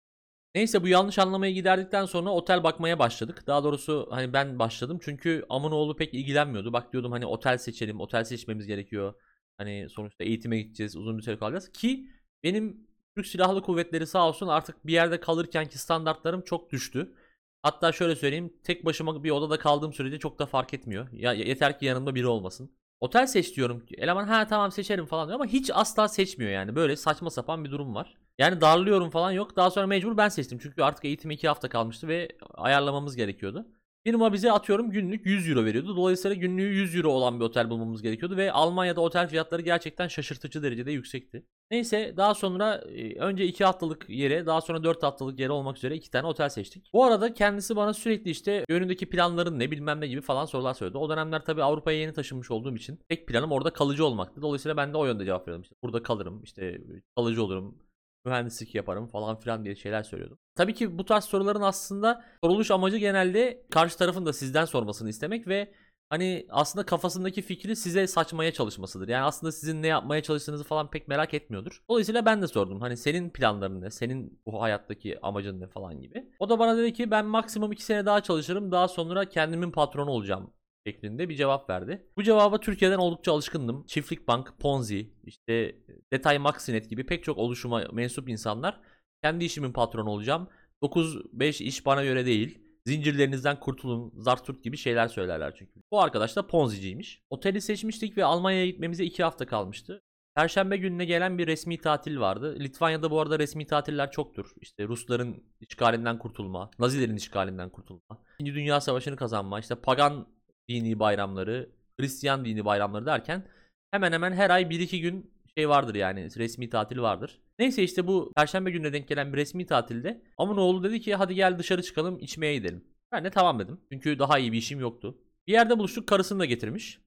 Neyse 0.54 0.82
bu 0.82 0.88
yanlış 0.88 1.18
anlamayı 1.18 1.54
giderdikten 1.54 2.04
sonra 2.06 2.30
otel 2.30 2.62
bakmaya 2.64 2.98
başladık. 2.98 3.46
Daha 3.46 3.64
doğrusu 3.64 4.06
hani 4.10 4.32
ben 4.32 4.58
başladım 4.58 4.98
çünkü 5.02 5.44
Amanoğlu 5.48 5.96
pek 5.96 6.14
ilgilenmiyordu. 6.14 6.72
Bak 6.72 6.92
diyordum 6.92 7.12
hani 7.12 7.26
otel 7.26 7.58
seçelim, 7.58 8.00
otel 8.00 8.24
seçmemiz 8.24 8.66
gerekiyor. 8.66 9.14
Hani 9.58 9.88
sonuçta 9.90 10.24
eğitime 10.24 10.58
gideceğiz, 10.62 10.96
uzun 10.96 11.18
bir 11.18 11.22
süre 11.22 11.38
kalacağız. 11.38 11.72
Ki 11.72 12.08
benim 12.42 12.86
Türk 13.16 13.26
Silahlı 13.26 13.62
Kuvvetleri 13.62 14.06
sağ 14.06 14.28
olsun 14.28 14.48
artık 14.48 14.86
bir 14.86 14.92
yerde 14.92 15.20
kalırkenki 15.20 15.78
standartlarım 15.78 16.42
çok 16.42 16.72
düştü. 16.72 17.14
Hatta 17.62 17.92
şöyle 17.92 18.16
söyleyeyim, 18.16 18.52
tek 18.64 18.84
başıma 18.84 19.24
bir 19.24 19.30
odada 19.30 19.58
kaldığım 19.58 19.92
sürece 19.92 20.18
çok 20.18 20.38
da 20.38 20.46
fark 20.46 20.74
etmiyor. 20.74 21.08
Ya 21.12 21.32
yeter 21.32 21.78
ki 21.78 21.84
yanımda 21.86 22.14
biri 22.14 22.26
olmasın. 22.26 22.70
Otel 23.00 23.26
seç 23.26 23.56
diyorum. 23.56 23.86
Eleman 23.98 24.26
ha 24.26 24.46
tamam 24.46 24.72
seçerim 24.72 25.06
falan 25.06 25.28
diyor 25.28 25.40
ama 25.40 25.46
hiç 25.46 25.70
asla 25.74 26.08
seçmiyor 26.08 26.52
yani. 26.52 26.76
Böyle 26.76 26.96
saçma 26.96 27.30
sapan 27.30 27.64
bir 27.64 27.70
durum 27.70 27.94
var. 27.94 28.16
Yani 28.38 28.60
darlıyorum 28.60 29.10
falan 29.10 29.30
yok. 29.32 29.56
Daha 29.56 29.70
sonra 29.70 29.86
mecbur 29.86 30.16
ben 30.16 30.28
seçtim. 30.28 30.58
Çünkü 30.62 30.82
artık 30.82 31.04
eğitim 31.04 31.30
2 31.30 31.48
hafta 31.48 31.68
kalmıştı 31.68 32.08
ve 32.08 32.28
ayarlamamız 32.54 33.16
gerekiyordu. 33.16 33.66
Firma 34.06 34.32
bize 34.32 34.52
atıyorum 34.52 34.90
günlük 34.90 35.26
100 35.26 35.48
euro 35.48 35.64
veriyordu. 35.64 35.96
Dolayısıyla 35.96 36.34
günlüğü 36.34 36.74
100 36.74 36.96
euro 36.96 37.08
olan 37.10 37.40
bir 37.40 37.44
otel 37.44 37.70
bulmamız 37.70 38.02
gerekiyordu. 38.02 38.36
Ve 38.36 38.52
Almanya'da 38.52 39.00
otel 39.00 39.28
fiyatları 39.28 39.62
gerçekten 39.62 40.08
şaşırtıcı 40.08 40.62
derecede 40.62 40.92
yüksekti. 40.92 41.46
Neyse 41.70 42.14
daha 42.16 42.34
sonra 42.34 42.74
e, 42.74 43.18
önce 43.18 43.46
2 43.46 43.64
haftalık 43.64 44.10
yere 44.10 44.46
daha 44.46 44.60
sonra 44.60 44.84
4 44.84 45.02
haftalık 45.02 45.40
yere 45.40 45.52
olmak 45.52 45.76
üzere 45.76 45.96
2 45.96 46.10
tane 46.10 46.26
otel 46.26 46.48
seçtik. 46.48 46.90
Bu 46.92 47.04
arada 47.04 47.34
kendisi 47.34 47.76
bana 47.76 47.94
sürekli 47.94 48.30
işte 48.30 48.64
önündeki 48.68 49.06
planların 49.08 49.58
ne 49.58 49.70
bilmem 49.70 50.00
ne 50.00 50.06
gibi 50.06 50.20
falan 50.20 50.44
sorular 50.44 50.74
söyledi. 50.74 50.98
O 50.98 51.08
dönemler 51.10 51.44
tabii 51.44 51.62
Avrupa'ya 51.62 51.98
yeni 51.98 52.12
taşınmış 52.12 52.50
olduğum 52.50 52.76
için 52.76 52.98
tek 53.08 53.28
planım 53.28 53.52
orada 53.52 53.70
kalıcı 53.70 54.06
olmaktı. 54.06 54.42
Dolayısıyla 54.42 54.76
ben 54.76 54.92
de 54.92 54.96
o 54.96 55.06
yönde 55.06 55.24
cevap 55.24 55.42
veriyordum. 55.42 55.62
İşte 55.62 55.76
burada 55.82 56.02
kalırım 56.02 56.42
işte 56.42 56.80
kalıcı 57.16 57.44
olurum 57.44 57.78
mühendislik 58.24 58.74
yaparım 58.74 59.06
falan 59.06 59.36
filan 59.36 59.64
diye 59.64 59.74
şeyler 59.74 60.02
söylüyordum. 60.02 60.38
Tabii 60.54 60.74
ki 60.74 60.98
bu 60.98 61.04
tarz 61.04 61.24
soruların 61.24 61.62
aslında 61.62 62.24
soruluş 62.44 62.70
amacı 62.70 62.96
genelde 62.96 63.66
karşı 63.70 63.98
tarafın 63.98 64.26
da 64.26 64.32
sizden 64.32 64.64
sormasını 64.64 65.08
istemek 65.08 65.48
ve 65.48 65.74
hani 66.10 66.46
aslında 66.50 66.86
kafasındaki 66.86 67.42
fikri 67.42 67.76
size 67.76 68.06
saçmaya 68.06 68.52
çalışmasıdır. 68.52 69.08
Yani 69.08 69.24
aslında 69.24 69.52
sizin 69.52 69.82
ne 69.82 69.86
yapmaya 69.86 70.22
çalıştığınızı 70.22 70.64
falan 70.64 70.90
pek 70.90 71.08
merak 71.08 71.34
etmiyordur. 71.34 71.82
Dolayısıyla 71.88 72.26
ben 72.26 72.42
de 72.42 72.46
sordum. 72.46 72.80
Hani 72.80 72.96
senin 72.96 73.30
planların 73.30 73.80
ne? 73.80 73.90
Senin 73.90 74.40
bu 74.46 74.62
hayattaki 74.62 75.18
amacın 75.22 75.60
ne 75.60 75.66
falan 75.66 76.00
gibi. 76.00 76.30
O 76.38 76.48
da 76.48 76.58
bana 76.58 76.76
dedi 76.76 76.92
ki 76.92 77.10
ben 77.10 77.26
maksimum 77.26 77.72
2 77.72 77.84
sene 77.84 78.06
daha 78.06 78.20
çalışırım. 78.22 78.72
Daha 78.72 78.88
sonra 78.88 79.28
kendimin 79.28 79.70
patronu 79.70 80.10
olacağım 80.10 80.52
şeklinde 80.86 81.28
bir 81.28 81.36
cevap 81.36 81.70
verdi. 81.70 82.06
Bu 82.16 82.22
cevaba 82.22 82.60
Türkiye'den 82.60 82.98
oldukça 82.98 83.32
alışkındım. 83.32 83.86
Çiftlik 83.86 84.28
Bank, 84.28 84.54
Ponzi, 84.58 85.10
işte 85.24 85.76
Detay 86.12 86.38
Maxinet 86.38 86.90
gibi 86.90 87.06
pek 87.06 87.24
çok 87.24 87.38
oluşuma 87.38 87.84
mensup 87.92 88.28
insanlar 88.28 88.80
kendi 89.22 89.44
işimin 89.44 89.72
patronu 89.72 90.10
olacağım. 90.10 90.48
9-5 90.82 91.64
iş 91.64 91.86
bana 91.86 92.04
göre 92.04 92.26
değil. 92.26 92.58
Zincirlerinizden 92.86 93.60
kurtulun, 93.60 94.12
zarturt 94.16 94.64
gibi 94.64 94.76
şeyler 94.76 95.08
söylerler 95.08 95.54
çünkü. 95.58 95.80
Bu 95.92 96.00
arkadaş 96.00 96.36
da 96.36 96.46
Ponzi'ciymiş. 96.46 97.22
Oteli 97.30 97.60
seçmiştik 97.60 98.16
ve 98.16 98.24
Almanya'ya 98.24 98.66
gitmemize 98.66 99.04
2 99.04 99.22
hafta 99.22 99.46
kalmıştı. 99.46 100.02
Perşembe 100.34 100.76
gününe 100.76 101.04
gelen 101.04 101.38
bir 101.38 101.46
resmi 101.46 101.80
tatil 101.80 102.18
vardı. 102.18 102.56
Litvanya'da 102.60 103.10
bu 103.10 103.20
arada 103.20 103.38
resmi 103.38 103.66
tatiller 103.66 104.10
çoktur. 104.10 104.52
İşte 104.60 104.88
Rusların 104.88 105.44
işgalinden 105.60 106.18
kurtulma, 106.18 106.70
Nazilerin 106.78 107.16
işgalinden 107.16 107.70
kurtulma, 107.70 108.22
İkinci 108.34 108.54
Dünya 108.54 108.80
Savaşı'nı 108.80 109.16
kazanma, 109.16 109.60
işte 109.60 109.74
pagan 109.74 110.26
dini 110.68 110.98
bayramları, 110.98 111.70
Hristiyan 112.00 112.44
dini 112.44 112.64
bayramları 112.64 113.06
derken 113.06 113.46
hemen 113.90 114.12
hemen 114.12 114.32
her 114.32 114.50
ay 114.50 114.62
1-2 114.62 115.00
gün 115.00 115.34
şey 115.58 115.68
vardır 115.68 115.94
yani 115.94 116.28
resmi 116.36 116.70
tatil 116.70 116.98
vardır. 116.98 117.40
Neyse 117.58 117.82
işte 117.82 118.06
bu 118.06 118.32
perşembe 118.36 118.70
gününe 118.70 118.92
denk 118.92 119.08
gelen 119.08 119.32
bir 119.32 119.38
resmi 119.38 119.66
tatilde 119.66 120.22
Amunoğlu 120.38 120.84
dedi 120.84 121.00
ki 121.00 121.14
hadi 121.14 121.34
gel 121.34 121.58
dışarı 121.58 121.82
çıkalım 121.82 122.18
içmeye 122.18 122.54
gidelim. 122.54 122.84
Ben 123.12 123.24
de 123.24 123.30
tamam 123.30 123.58
dedim. 123.58 123.80
Çünkü 123.92 124.18
daha 124.18 124.38
iyi 124.38 124.52
bir 124.52 124.58
işim 124.58 124.80
yoktu. 124.80 125.18
Bir 125.46 125.52
yerde 125.52 125.78
buluştuk 125.78 126.08
karısını 126.08 126.38
da 126.38 126.44
getirmiş. 126.44 127.00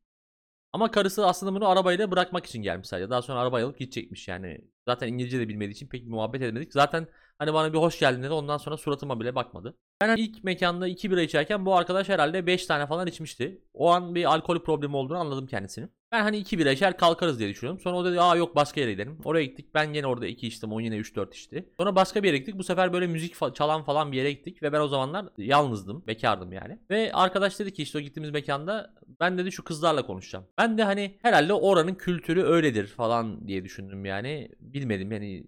Ama 0.74 0.92
karısı 0.92 1.26
aslında 1.28 1.56
bunu 1.56 1.68
arabayla 1.70 2.12
bırakmak 2.12 2.46
için 2.46 2.62
gelmiş 2.62 2.88
sadece. 2.88 3.10
Daha 3.10 3.22
sonra 3.22 3.40
arabayı 3.40 3.66
alıp 3.66 3.80
gidecekmiş 3.80 4.28
yani. 4.28 4.62
Zaten 4.88 5.08
İngilizce 5.08 5.40
de 5.40 5.50
bilmediği 5.50 5.74
için 5.74 5.88
pek 5.88 6.08
muhabbet 6.08 6.42
edemedik. 6.42 6.74
Zaten 6.74 7.08
hani 7.40 7.54
bana 7.54 7.74
bir 7.74 7.78
hoş 7.78 8.00
geldin 8.00 8.24
dedi. 8.24 8.32
Ondan 8.32 8.58
sonra 8.58 8.78
suratıma 8.78 9.20
bile 9.20 9.36
bakmadı. 9.36 9.78
Ben 10.02 10.08
hani 10.10 10.20
ilk 10.20 10.44
mekanda 10.44 10.88
2 10.88 11.12
bira 11.12 11.22
içerken 11.22 11.66
bu 11.66 11.76
arkadaş 11.76 12.10
herhalde 12.10 12.48
5 12.48 12.66
tane 12.66 12.88
falan 12.88 13.08
içmişti. 13.08 13.62
O 13.74 13.90
an 13.90 14.16
bir 14.16 14.26
alkol 14.26 14.60
problemi 14.60 14.96
olduğunu 14.96 15.18
anladım 15.18 15.48
kendisinin. 15.48 15.92
Ben 16.12 16.22
hani 16.22 16.38
2 16.38 16.60
bira 16.60 16.72
içer 16.72 16.98
kalkarız 16.98 17.40
diye 17.40 17.50
düşünüyorum. 17.50 17.80
Sonra 17.82 17.98
o 17.98 18.06
dedi 18.06 18.22
aa 18.22 18.36
yok 18.36 18.56
başka 18.56 18.82
yere 18.82 18.92
gidelim. 18.92 19.18
Oraya 19.26 19.46
gittik. 19.46 19.74
Ben 19.74 19.94
yine 19.94 20.08
orada 20.08 20.28
2 20.28 20.48
içtim. 20.48 20.72
O 20.74 20.80
yine 20.80 20.96
3-4 20.98 21.34
içti. 21.36 21.70
Sonra 21.78 21.96
başka 21.96 22.24
bir 22.24 22.28
yere 22.28 22.38
gittik. 22.38 22.58
Bu 22.58 22.64
sefer 22.64 22.94
böyle 22.94 23.08
müzik 23.08 23.36
fa- 23.36 23.54
çalan 23.54 23.84
falan 23.84 24.12
bir 24.12 24.18
yere 24.18 24.32
gittik. 24.32 24.64
Ve 24.64 24.74
ben 24.74 24.80
o 24.80 24.88
zamanlar 24.88 25.26
yalnızdım. 25.38 26.04
Bekardım 26.08 26.54
yani. 26.54 26.80
Ve 26.90 27.12
arkadaş 27.14 27.60
dedi 27.60 27.74
ki 27.74 27.84
işte 27.84 27.98
o 27.98 28.02
gittiğimiz 28.02 28.32
mekanda 28.32 28.94
ben 29.20 29.38
dedi 29.38 29.52
şu 29.52 29.64
kızlarla 29.64 30.06
konuşacağım. 30.06 30.46
Ben 30.58 30.78
de 30.78 30.84
hani 30.84 31.18
herhalde 31.22 31.54
oranın 31.54 31.96
kültürü 31.96 32.44
öyledir 32.44 32.88
falan 32.88 33.48
diye 33.48 33.64
düşündüm 33.64 34.06
yani. 34.06 34.50
Bilmedim 34.60 35.12
yani. 35.12 35.44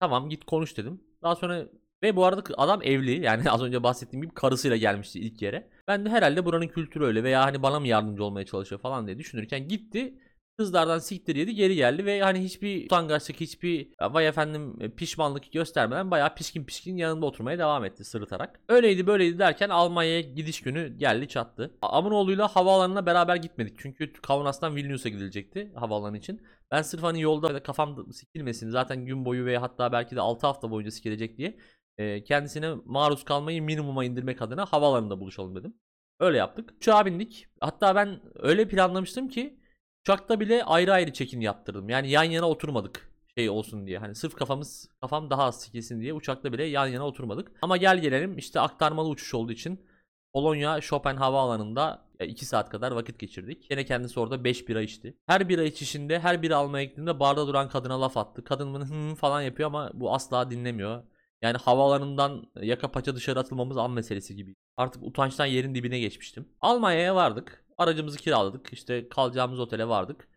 Tamam 0.00 0.28
git 0.28 0.44
konuş 0.44 0.76
dedim. 0.76 1.00
Daha 1.22 1.36
sonra 1.36 1.66
ve 2.02 2.16
bu 2.16 2.24
arada 2.24 2.42
adam 2.56 2.82
evli 2.82 3.24
yani 3.24 3.50
az 3.50 3.62
önce 3.62 3.82
bahsettiğim 3.82 4.22
gibi 4.22 4.34
karısıyla 4.34 4.76
gelmişti 4.76 5.20
ilk 5.20 5.42
yere. 5.42 5.68
Ben 5.88 6.04
de 6.04 6.10
herhalde 6.10 6.44
buranın 6.44 6.68
kültürü 6.68 7.04
öyle 7.04 7.24
veya 7.24 7.44
hani 7.44 7.62
bana 7.62 7.80
mı 7.80 7.88
yardımcı 7.88 8.24
olmaya 8.24 8.46
çalışıyor 8.46 8.80
falan 8.80 9.06
diye 9.06 9.18
düşünürken 9.18 9.68
gitti. 9.68 10.14
Kızlardan 10.58 10.98
siktir 10.98 11.36
yedi 11.36 11.54
geri 11.54 11.74
geldi 11.74 12.06
ve 12.06 12.20
hani 12.22 12.40
hiçbir 12.44 12.84
utangaçlık 12.86 13.40
hiçbir 13.40 13.88
"Ya 14.00 14.14
vay 14.14 14.28
efendim 14.28 14.76
e, 14.80 14.90
pişmanlık 14.90 15.52
göstermeden 15.52 16.10
bayağı 16.10 16.34
pişkin 16.34 16.64
pişkin 16.64 16.96
yanında 16.96 17.26
oturmaya 17.26 17.58
devam 17.58 17.84
etti 17.84 18.04
sırıtarak. 18.04 18.60
Öyleydi 18.68 19.06
böyleydi 19.06 19.38
derken 19.38 19.68
Almanya'ya 19.68 20.20
gidiş 20.20 20.60
günü 20.60 20.98
geldi 20.98 21.28
çattı. 21.28 21.78
Amunoğlu'yla 21.82 22.48
havaalanına 22.48 23.06
beraber 23.06 23.36
gitmedik. 23.36 23.78
Çünkü 23.78 24.12
Kaunas'tan 24.12 24.76
Vilnius'a 24.76 25.08
gidilecekti 25.08 25.72
havaalanı 25.74 26.18
için. 26.18 26.42
Ben 26.70 26.82
sırf 26.82 27.02
hani 27.02 27.20
yolda 27.20 27.62
kafam 27.62 28.12
sikilmesin 28.12 28.70
zaten 28.70 29.06
gün 29.06 29.24
boyu 29.24 29.44
ve 29.46 29.58
hatta 29.58 29.92
belki 29.92 30.16
de 30.16 30.20
6 30.20 30.46
hafta 30.46 30.70
boyunca 30.70 30.90
sikilecek 30.90 31.38
diye 31.38 31.58
e, 31.98 32.24
kendisine 32.24 32.74
maruz 32.84 33.24
kalmayı 33.24 33.62
minimuma 33.62 34.04
indirmek 34.04 34.42
adına 34.42 34.64
havaalanında 34.64 35.20
buluşalım 35.20 35.56
dedim. 35.56 35.74
Öyle 36.20 36.38
yaptık. 36.38 36.74
Uçağa 36.76 37.06
bindik. 37.06 37.46
Hatta 37.60 37.94
ben 37.94 38.20
öyle 38.34 38.68
planlamıştım 38.68 39.28
ki 39.28 39.60
uçakta 40.02 40.40
bile 40.40 40.64
ayrı 40.64 40.92
ayrı 40.92 41.12
check-in 41.12 41.40
yaptırdım. 41.40 41.88
Yani 41.88 42.10
yan 42.10 42.24
yana 42.24 42.48
oturmadık 42.48 43.12
şey 43.38 43.50
olsun 43.50 43.86
diye. 43.86 43.98
Hani 43.98 44.14
sırf 44.14 44.34
kafamız 44.34 44.88
kafam 45.00 45.30
daha 45.30 45.44
az 45.44 45.60
sikilsin 45.60 46.00
diye 46.00 46.12
uçakta 46.12 46.52
bile 46.52 46.64
yan 46.64 46.86
yana 46.86 47.06
oturmadık. 47.06 47.52
Ama 47.62 47.76
gel 47.76 47.98
gelelim 47.98 48.38
işte 48.38 48.60
aktarmalı 48.60 49.08
uçuş 49.08 49.34
olduğu 49.34 49.52
için 49.52 49.80
Polonya 50.32 50.80
Chopin 50.80 51.16
havaalanında 51.16 52.04
2 52.20 52.46
saat 52.46 52.70
kadar 52.70 52.92
vakit 52.92 53.18
geçirdik. 53.18 53.70
Yine 53.70 53.84
kendisi 53.84 54.20
orada 54.20 54.44
5 54.44 54.68
bira 54.68 54.82
içti. 54.82 55.16
Her 55.26 55.48
bira 55.48 55.62
içişinde 55.62 56.20
her 56.20 56.42
bira 56.42 56.56
almaya 56.56 56.84
gittiğinde 56.84 57.20
barda 57.20 57.46
duran 57.46 57.68
kadına 57.68 58.00
laf 58.00 58.16
attı. 58.16 58.44
Kadın 58.44 58.74
bunu 58.74 58.84
hı 58.84 59.14
falan 59.14 59.42
yapıyor 59.42 59.66
ama 59.66 59.90
bu 59.94 60.14
asla 60.14 60.50
dinlemiyor. 60.50 61.02
Yani 61.42 61.56
havaalanından 61.56 62.44
yaka 62.62 62.92
paça 62.92 63.16
dışarı 63.16 63.40
atılmamız 63.40 63.76
an 63.76 63.90
meselesi 63.90 64.36
gibi. 64.36 64.54
Artık 64.76 65.02
utançtan 65.02 65.46
yerin 65.46 65.74
dibine 65.74 65.98
geçmiştim. 65.98 66.48
Almanya'ya 66.60 67.14
vardık. 67.14 67.64
Aracımızı 67.78 68.18
kiraladık. 68.18 68.72
İşte 68.72 69.08
kalacağımız 69.08 69.60
otele 69.60 69.88
vardık. 69.88 70.28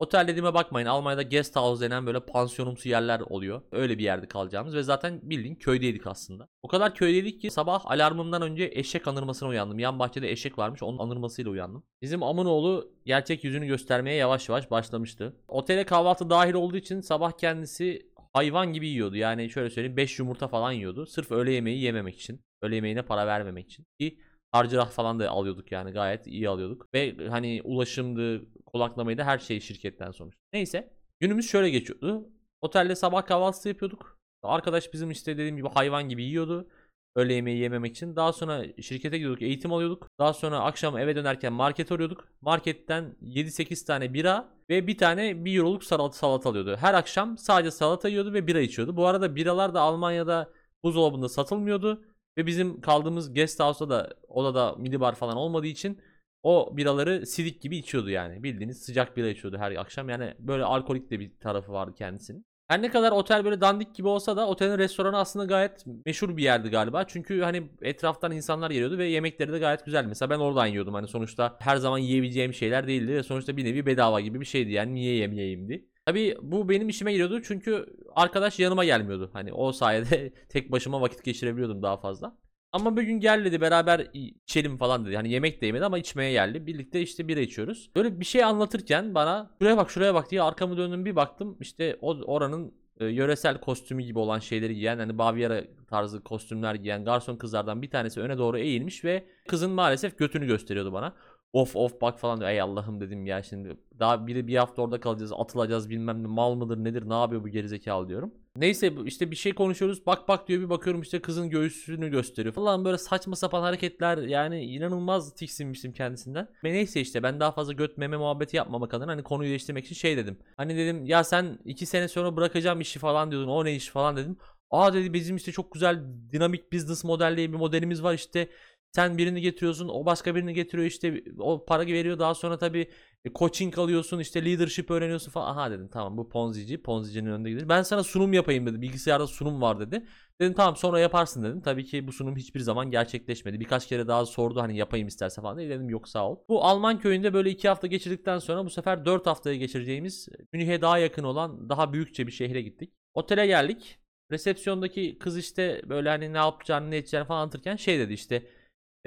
Otel 0.00 0.28
dediğime 0.28 0.54
bakmayın. 0.54 0.86
Almanya'da 0.86 1.22
guest 1.22 1.56
house 1.56 1.84
denen 1.84 2.06
böyle 2.06 2.20
pansiyonumsu 2.20 2.88
yerler 2.88 3.20
oluyor. 3.20 3.62
Öyle 3.72 3.98
bir 3.98 4.04
yerde 4.04 4.26
kalacağımız 4.28 4.74
ve 4.74 4.82
zaten 4.82 5.20
bildiğin 5.22 5.54
köydeydik 5.54 6.06
aslında. 6.06 6.48
O 6.62 6.68
kadar 6.68 6.94
köydeydik 6.94 7.40
ki 7.40 7.50
sabah 7.50 7.86
alarmımdan 7.86 8.42
önce 8.42 8.70
eşek 8.72 9.08
anırmasına 9.08 9.48
uyandım. 9.48 9.78
Yan 9.78 9.98
bahçede 9.98 10.30
eşek 10.30 10.58
varmış. 10.58 10.82
Onun 10.82 10.98
anırmasıyla 10.98 11.50
uyandım. 11.50 11.84
Bizim 12.02 12.22
Amunoğlu 12.22 12.92
gerçek 13.06 13.44
yüzünü 13.44 13.66
göstermeye 13.66 14.16
yavaş 14.16 14.48
yavaş 14.48 14.70
başlamıştı. 14.70 15.36
Otele 15.48 15.84
kahvaltı 15.84 16.30
dahil 16.30 16.54
olduğu 16.54 16.76
için 16.76 17.00
sabah 17.00 17.32
kendisi 17.32 18.09
hayvan 18.32 18.72
gibi 18.72 18.88
yiyordu. 18.88 19.16
Yani 19.16 19.50
şöyle 19.50 19.70
söyleyeyim 19.70 19.96
5 19.96 20.18
yumurta 20.18 20.48
falan 20.48 20.72
yiyordu. 20.72 21.06
Sırf 21.06 21.30
öğle 21.30 21.52
yemeği 21.52 21.80
yememek 21.80 22.18
için. 22.18 22.40
Öğle 22.62 22.74
yemeğine 22.74 23.02
para 23.02 23.26
vermemek 23.26 23.66
için. 23.66 23.86
Ki 24.00 24.18
harcırah 24.52 24.90
falan 24.90 25.20
da 25.20 25.30
alıyorduk 25.30 25.72
yani 25.72 25.90
gayet 25.90 26.26
iyi 26.26 26.48
alıyorduk. 26.48 26.94
Ve 26.94 27.28
hani 27.28 27.60
ulaşımdı, 27.64 28.46
konaklamayı 28.66 29.18
da 29.18 29.24
her 29.24 29.38
şeyi 29.38 29.60
şirketten 29.60 30.10
sonuç. 30.10 30.34
Neyse 30.52 30.92
günümüz 31.20 31.50
şöyle 31.50 31.70
geçiyordu. 31.70 32.28
Otelde 32.60 32.96
sabah 32.96 33.26
kahvaltısı 33.26 33.68
yapıyorduk. 33.68 34.18
Arkadaş 34.42 34.92
bizim 34.92 35.10
işte 35.10 35.32
dediğim 35.38 35.56
gibi 35.56 35.68
hayvan 35.68 36.08
gibi 36.08 36.22
yiyordu. 36.22 36.68
Öğle 37.16 37.34
yemeği 37.34 37.58
yememek 37.58 37.90
için. 37.90 38.16
Daha 38.16 38.32
sonra 38.32 38.64
şirkete 38.82 39.18
gidiyorduk, 39.18 39.42
eğitim 39.42 39.72
alıyorduk. 39.72 40.08
Daha 40.18 40.32
sonra 40.32 40.60
akşam 40.60 40.98
eve 40.98 41.16
dönerken 41.16 41.52
market 41.52 41.92
arıyorduk. 41.92 42.28
Marketten 42.40 43.16
7-8 43.22 43.86
tane 43.86 44.14
bira 44.14 44.48
ve 44.70 44.86
bir 44.86 44.98
tane 44.98 45.44
1 45.44 45.58
euroluk 45.58 45.84
salata, 45.84 46.16
salata 46.18 46.50
alıyordu. 46.50 46.76
Her 46.76 46.94
akşam 46.94 47.38
sadece 47.38 47.70
salata 47.70 48.08
yiyordu 48.08 48.32
ve 48.32 48.46
bira 48.46 48.60
içiyordu. 48.60 48.96
Bu 48.96 49.06
arada 49.06 49.36
biralar 49.36 49.74
da 49.74 49.80
Almanya'da 49.80 50.52
buzdolabında 50.84 51.28
satılmıyordu. 51.28 52.04
Ve 52.38 52.46
bizim 52.46 52.80
kaldığımız 52.80 53.34
guest 53.34 53.60
house'da 53.60 53.90
da 53.90 54.14
odada 54.28 54.74
minibar 54.78 55.14
falan 55.14 55.36
olmadığı 55.36 55.66
için 55.66 56.00
o 56.42 56.76
biraları 56.76 57.26
sidik 57.26 57.62
gibi 57.62 57.76
içiyordu 57.76 58.10
yani. 58.10 58.42
Bildiğiniz 58.42 58.82
sıcak 58.82 59.16
bira 59.16 59.28
içiyordu 59.28 59.58
her 59.58 59.72
akşam. 59.72 60.08
Yani 60.08 60.34
böyle 60.38 60.64
alkolik 60.64 61.10
de 61.10 61.20
bir 61.20 61.38
tarafı 61.40 61.72
vardı 61.72 61.94
kendisinin. 61.94 62.44
Her 62.70 62.82
ne 62.82 62.90
kadar 62.90 63.12
otel 63.12 63.44
böyle 63.44 63.60
dandik 63.60 63.94
gibi 63.94 64.08
olsa 64.08 64.36
da 64.36 64.46
otelin 64.46 64.78
restoranı 64.78 65.18
aslında 65.18 65.44
gayet 65.44 65.84
meşhur 66.06 66.36
bir 66.36 66.42
yerdi 66.42 66.70
galiba. 66.70 67.04
Çünkü 67.06 67.40
hani 67.40 67.62
etraftan 67.82 68.32
insanlar 68.32 68.70
geliyordu 68.70 68.98
ve 68.98 69.06
yemekleri 69.06 69.52
de 69.52 69.58
gayet 69.58 69.84
güzeldi. 69.84 70.08
Mesela 70.08 70.30
ben 70.30 70.38
oradan 70.38 70.66
yiyordum. 70.66 70.94
Hani 70.94 71.08
sonuçta 71.08 71.56
her 71.60 71.76
zaman 71.76 71.98
yiyebileceğim 71.98 72.54
şeyler 72.54 72.86
değildi 72.86 73.12
ve 73.12 73.22
sonuçta 73.22 73.56
bir 73.56 73.64
nevi 73.64 73.86
bedava 73.86 74.20
gibi 74.20 74.40
bir 74.40 74.46
şeydi. 74.46 74.72
Yani 74.72 74.94
niye 74.94 75.14
yemeyeyimdi. 75.14 75.88
Tabii 76.06 76.36
bu 76.42 76.68
benim 76.68 76.88
işime 76.88 77.12
giriyordu 77.12 77.42
çünkü 77.42 77.86
arkadaş 78.14 78.58
yanıma 78.58 78.84
gelmiyordu. 78.84 79.30
Hani 79.32 79.52
o 79.52 79.72
sayede 79.72 80.32
tek 80.48 80.72
başıma 80.72 81.00
vakit 81.00 81.24
geçirebiliyordum 81.24 81.82
daha 81.82 81.96
fazla. 81.96 82.36
Ama 82.72 82.96
bir 82.96 83.02
gün 83.02 83.20
gel 83.20 83.44
dedi 83.44 83.60
beraber 83.60 84.06
içelim 84.12 84.76
falan 84.76 85.06
dedi. 85.06 85.16
Hani 85.16 85.30
yemek 85.30 85.60
de 85.62 85.66
yemedi 85.66 85.84
ama 85.84 85.98
içmeye 85.98 86.32
geldi. 86.32 86.66
Birlikte 86.66 87.00
işte 87.00 87.28
bira 87.28 87.40
içiyoruz. 87.40 87.90
Böyle 87.96 88.20
bir 88.20 88.24
şey 88.24 88.44
anlatırken 88.44 89.14
bana 89.14 89.50
şuraya 89.58 89.76
bak 89.76 89.90
şuraya 89.90 90.14
bak 90.14 90.30
diye 90.30 90.42
arkamı 90.42 90.76
döndüm 90.76 91.04
bir 91.04 91.16
baktım. 91.16 91.56
İşte 91.60 91.98
o 92.00 92.10
oranın 92.10 92.74
e, 93.00 93.06
yöresel 93.06 93.60
kostümü 93.60 94.02
gibi 94.02 94.18
olan 94.18 94.38
şeyleri 94.38 94.74
giyen 94.74 94.98
hani 94.98 95.18
Baviera 95.18 95.64
tarzı 95.88 96.24
kostümler 96.24 96.74
giyen 96.74 97.04
garson 97.04 97.36
kızlardan 97.36 97.82
bir 97.82 97.90
tanesi 97.90 98.20
öne 98.20 98.38
doğru 98.38 98.58
eğilmiş 98.58 99.04
ve 99.04 99.26
kızın 99.48 99.70
maalesef 99.70 100.18
götünü 100.18 100.46
gösteriyordu 100.46 100.92
bana. 100.92 101.14
Of 101.52 101.76
of 101.76 102.00
bak 102.00 102.18
falan 102.18 102.40
diyor. 102.40 102.50
Ey 102.50 102.60
Allah'ım 102.60 103.00
dedim 103.00 103.26
ya 103.26 103.42
şimdi 103.42 103.76
daha 103.98 104.26
biri 104.26 104.46
bir 104.46 104.56
hafta 104.56 104.82
orada 104.82 105.00
kalacağız 105.00 105.32
atılacağız 105.32 105.90
bilmem 105.90 106.22
ne 106.22 106.26
mal 106.26 106.54
mıdır 106.54 106.84
nedir 106.84 107.08
ne 107.08 107.14
yapıyor 107.14 107.44
bu 107.44 107.48
gerizekalı 107.48 108.08
diyorum. 108.08 108.34
Neyse 108.56 108.92
işte 109.04 109.30
bir 109.30 109.36
şey 109.36 109.54
konuşuyoruz 109.54 110.06
bak 110.06 110.28
bak 110.28 110.48
diyor 110.48 110.62
bir 110.62 110.70
bakıyorum 110.70 111.02
işte 111.02 111.20
kızın 111.20 111.50
göğsünü 111.50 112.08
gösteriyor 112.08 112.54
falan 112.54 112.84
böyle 112.84 112.98
saçma 112.98 113.36
sapan 113.36 113.62
hareketler 113.62 114.18
yani 114.18 114.64
inanılmaz 114.64 115.34
tiksinmiştim 115.34 115.92
kendisinden. 115.92 116.48
Ve 116.64 116.72
neyse 116.72 117.00
işte 117.00 117.22
ben 117.22 117.40
daha 117.40 117.52
fazla 117.52 117.72
göt 117.72 117.98
meme 117.98 118.16
muhabbeti 118.16 118.56
yapmamak 118.56 118.94
adına 118.94 119.12
hani 119.12 119.22
konuyu 119.22 119.48
değiştirmek 119.48 119.84
için 119.84 119.94
şey 119.94 120.16
dedim. 120.16 120.38
Hani 120.56 120.76
dedim 120.76 121.04
ya 121.04 121.24
sen 121.24 121.58
iki 121.64 121.86
sene 121.86 122.08
sonra 122.08 122.36
bırakacağım 122.36 122.80
işi 122.80 122.98
falan 122.98 123.30
diyordun 123.30 123.48
o 123.48 123.64
ne 123.64 123.74
iş 123.74 123.88
falan 123.88 124.16
dedim. 124.16 124.36
Aa 124.70 124.92
dedi 124.92 125.12
bizim 125.12 125.36
işte 125.36 125.52
çok 125.52 125.72
güzel 125.72 126.04
dinamik 126.32 126.72
business 126.72 127.04
model 127.04 127.36
diye 127.36 127.52
bir 127.52 127.56
modelimiz 127.56 128.02
var 128.02 128.14
işte 128.14 128.48
sen 128.92 129.18
birini 129.18 129.40
getiriyorsun 129.40 129.88
o 129.88 130.06
başka 130.06 130.34
birini 130.34 130.54
getiriyor 130.54 130.88
işte 130.88 131.24
o 131.38 131.64
para 131.64 131.86
veriyor 131.86 132.18
daha 132.18 132.34
sonra 132.34 132.58
tabi 132.58 132.90
coaching 133.34 133.78
alıyorsun 133.78 134.18
işte 134.18 134.44
leadership 134.44 134.90
öğreniyorsun 134.90 135.30
falan. 135.30 135.52
Aha 135.52 135.70
dedim 135.70 135.88
tamam 135.88 136.16
bu 136.16 136.28
ponzici 136.28 136.82
ponzicinin 136.82 137.30
önünde 137.30 137.50
gider. 137.50 137.68
Ben 137.68 137.82
sana 137.82 138.02
sunum 138.02 138.32
yapayım 138.32 138.66
dedi 138.66 138.82
bilgisayarda 138.82 139.26
sunum 139.26 139.60
var 139.60 139.80
dedi. 139.80 140.06
Dedim 140.40 140.54
tamam 140.54 140.76
sonra 140.76 141.00
yaparsın 141.00 141.42
dedim. 141.44 141.60
Tabii 141.60 141.84
ki 141.84 142.06
bu 142.06 142.12
sunum 142.12 142.36
hiçbir 142.36 142.60
zaman 142.60 142.90
gerçekleşmedi. 142.90 143.60
Birkaç 143.60 143.86
kere 143.86 144.08
daha 144.08 144.26
sordu 144.26 144.60
hani 144.60 144.76
yapayım 144.76 145.08
isterse 145.08 145.42
falan. 145.42 145.58
Dedim 145.58 145.88
yok 145.88 146.08
sağ 146.08 146.30
ol. 146.30 146.38
Bu 146.48 146.64
Alman 146.64 146.98
köyünde 146.98 147.34
böyle 147.34 147.50
iki 147.50 147.68
hafta 147.68 147.86
geçirdikten 147.86 148.38
sonra 148.38 148.64
bu 148.64 148.70
sefer 148.70 149.04
dört 149.04 149.26
haftaya 149.26 149.56
geçireceğimiz 149.56 150.28
Münih'e 150.52 150.80
daha 150.80 150.98
yakın 150.98 151.24
olan 151.24 151.68
daha 151.68 151.92
büyükçe 151.92 152.26
bir 152.26 152.32
şehre 152.32 152.62
gittik. 152.62 152.92
Otele 153.14 153.46
geldik. 153.46 153.98
Resepsiyondaki 154.30 155.18
kız 155.18 155.38
işte 155.38 155.82
böyle 155.88 156.08
hani 156.08 156.32
ne 156.32 156.36
yapacağını 156.36 156.90
ne 156.90 156.96
edeceğini 156.96 157.26
falan 157.26 157.40
anlatırken 157.40 157.76
şey 157.76 157.98
dedi 157.98 158.12
işte 158.12 158.42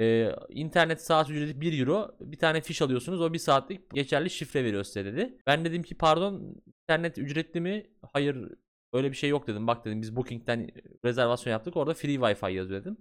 ee, 0.00 0.30
internet 0.48 1.02
saat 1.02 1.30
ücreti 1.30 1.60
1 1.60 1.78
euro. 1.78 2.16
Bir 2.20 2.38
tane 2.38 2.60
fiş 2.60 2.82
alıyorsunuz. 2.82 3.20
O 3.20 3.32
bir 3.32 3.38
saatlik 3.38 3.90
geçerli 3.90 4.30
şifre 4.30 4.64
veriyor 4.64 4.84
size 4.84 5.04
dedi. 5.04 5.38
Ben 5.46 5.64
dedim 5.64 5.82
ki 5.82 5.94
pardon 5.94 6.56
internet 6.82 7.18
ücretli 7.18 7.60
mi? 7.60 7.86
Hayır 8.12 8.52
öyle 8.92 9.10
bir 9.10 9.16
şey 9.16 9.30
yok 9.30 9.46
dedim. 9.46 9.66
Bak 9.66 9.84
dedim 9.84 10.02
biz 10.02 10.16
Booking'den 10.16 10.70
rezervasyon 11.04 11.50
yaptık. 11.52 11.76
Orada 11.76 11.94
free 11.94 12.14
wifi 12.14 12.52
yazıyor 12.54 12.80
dedim. 12.80 12.98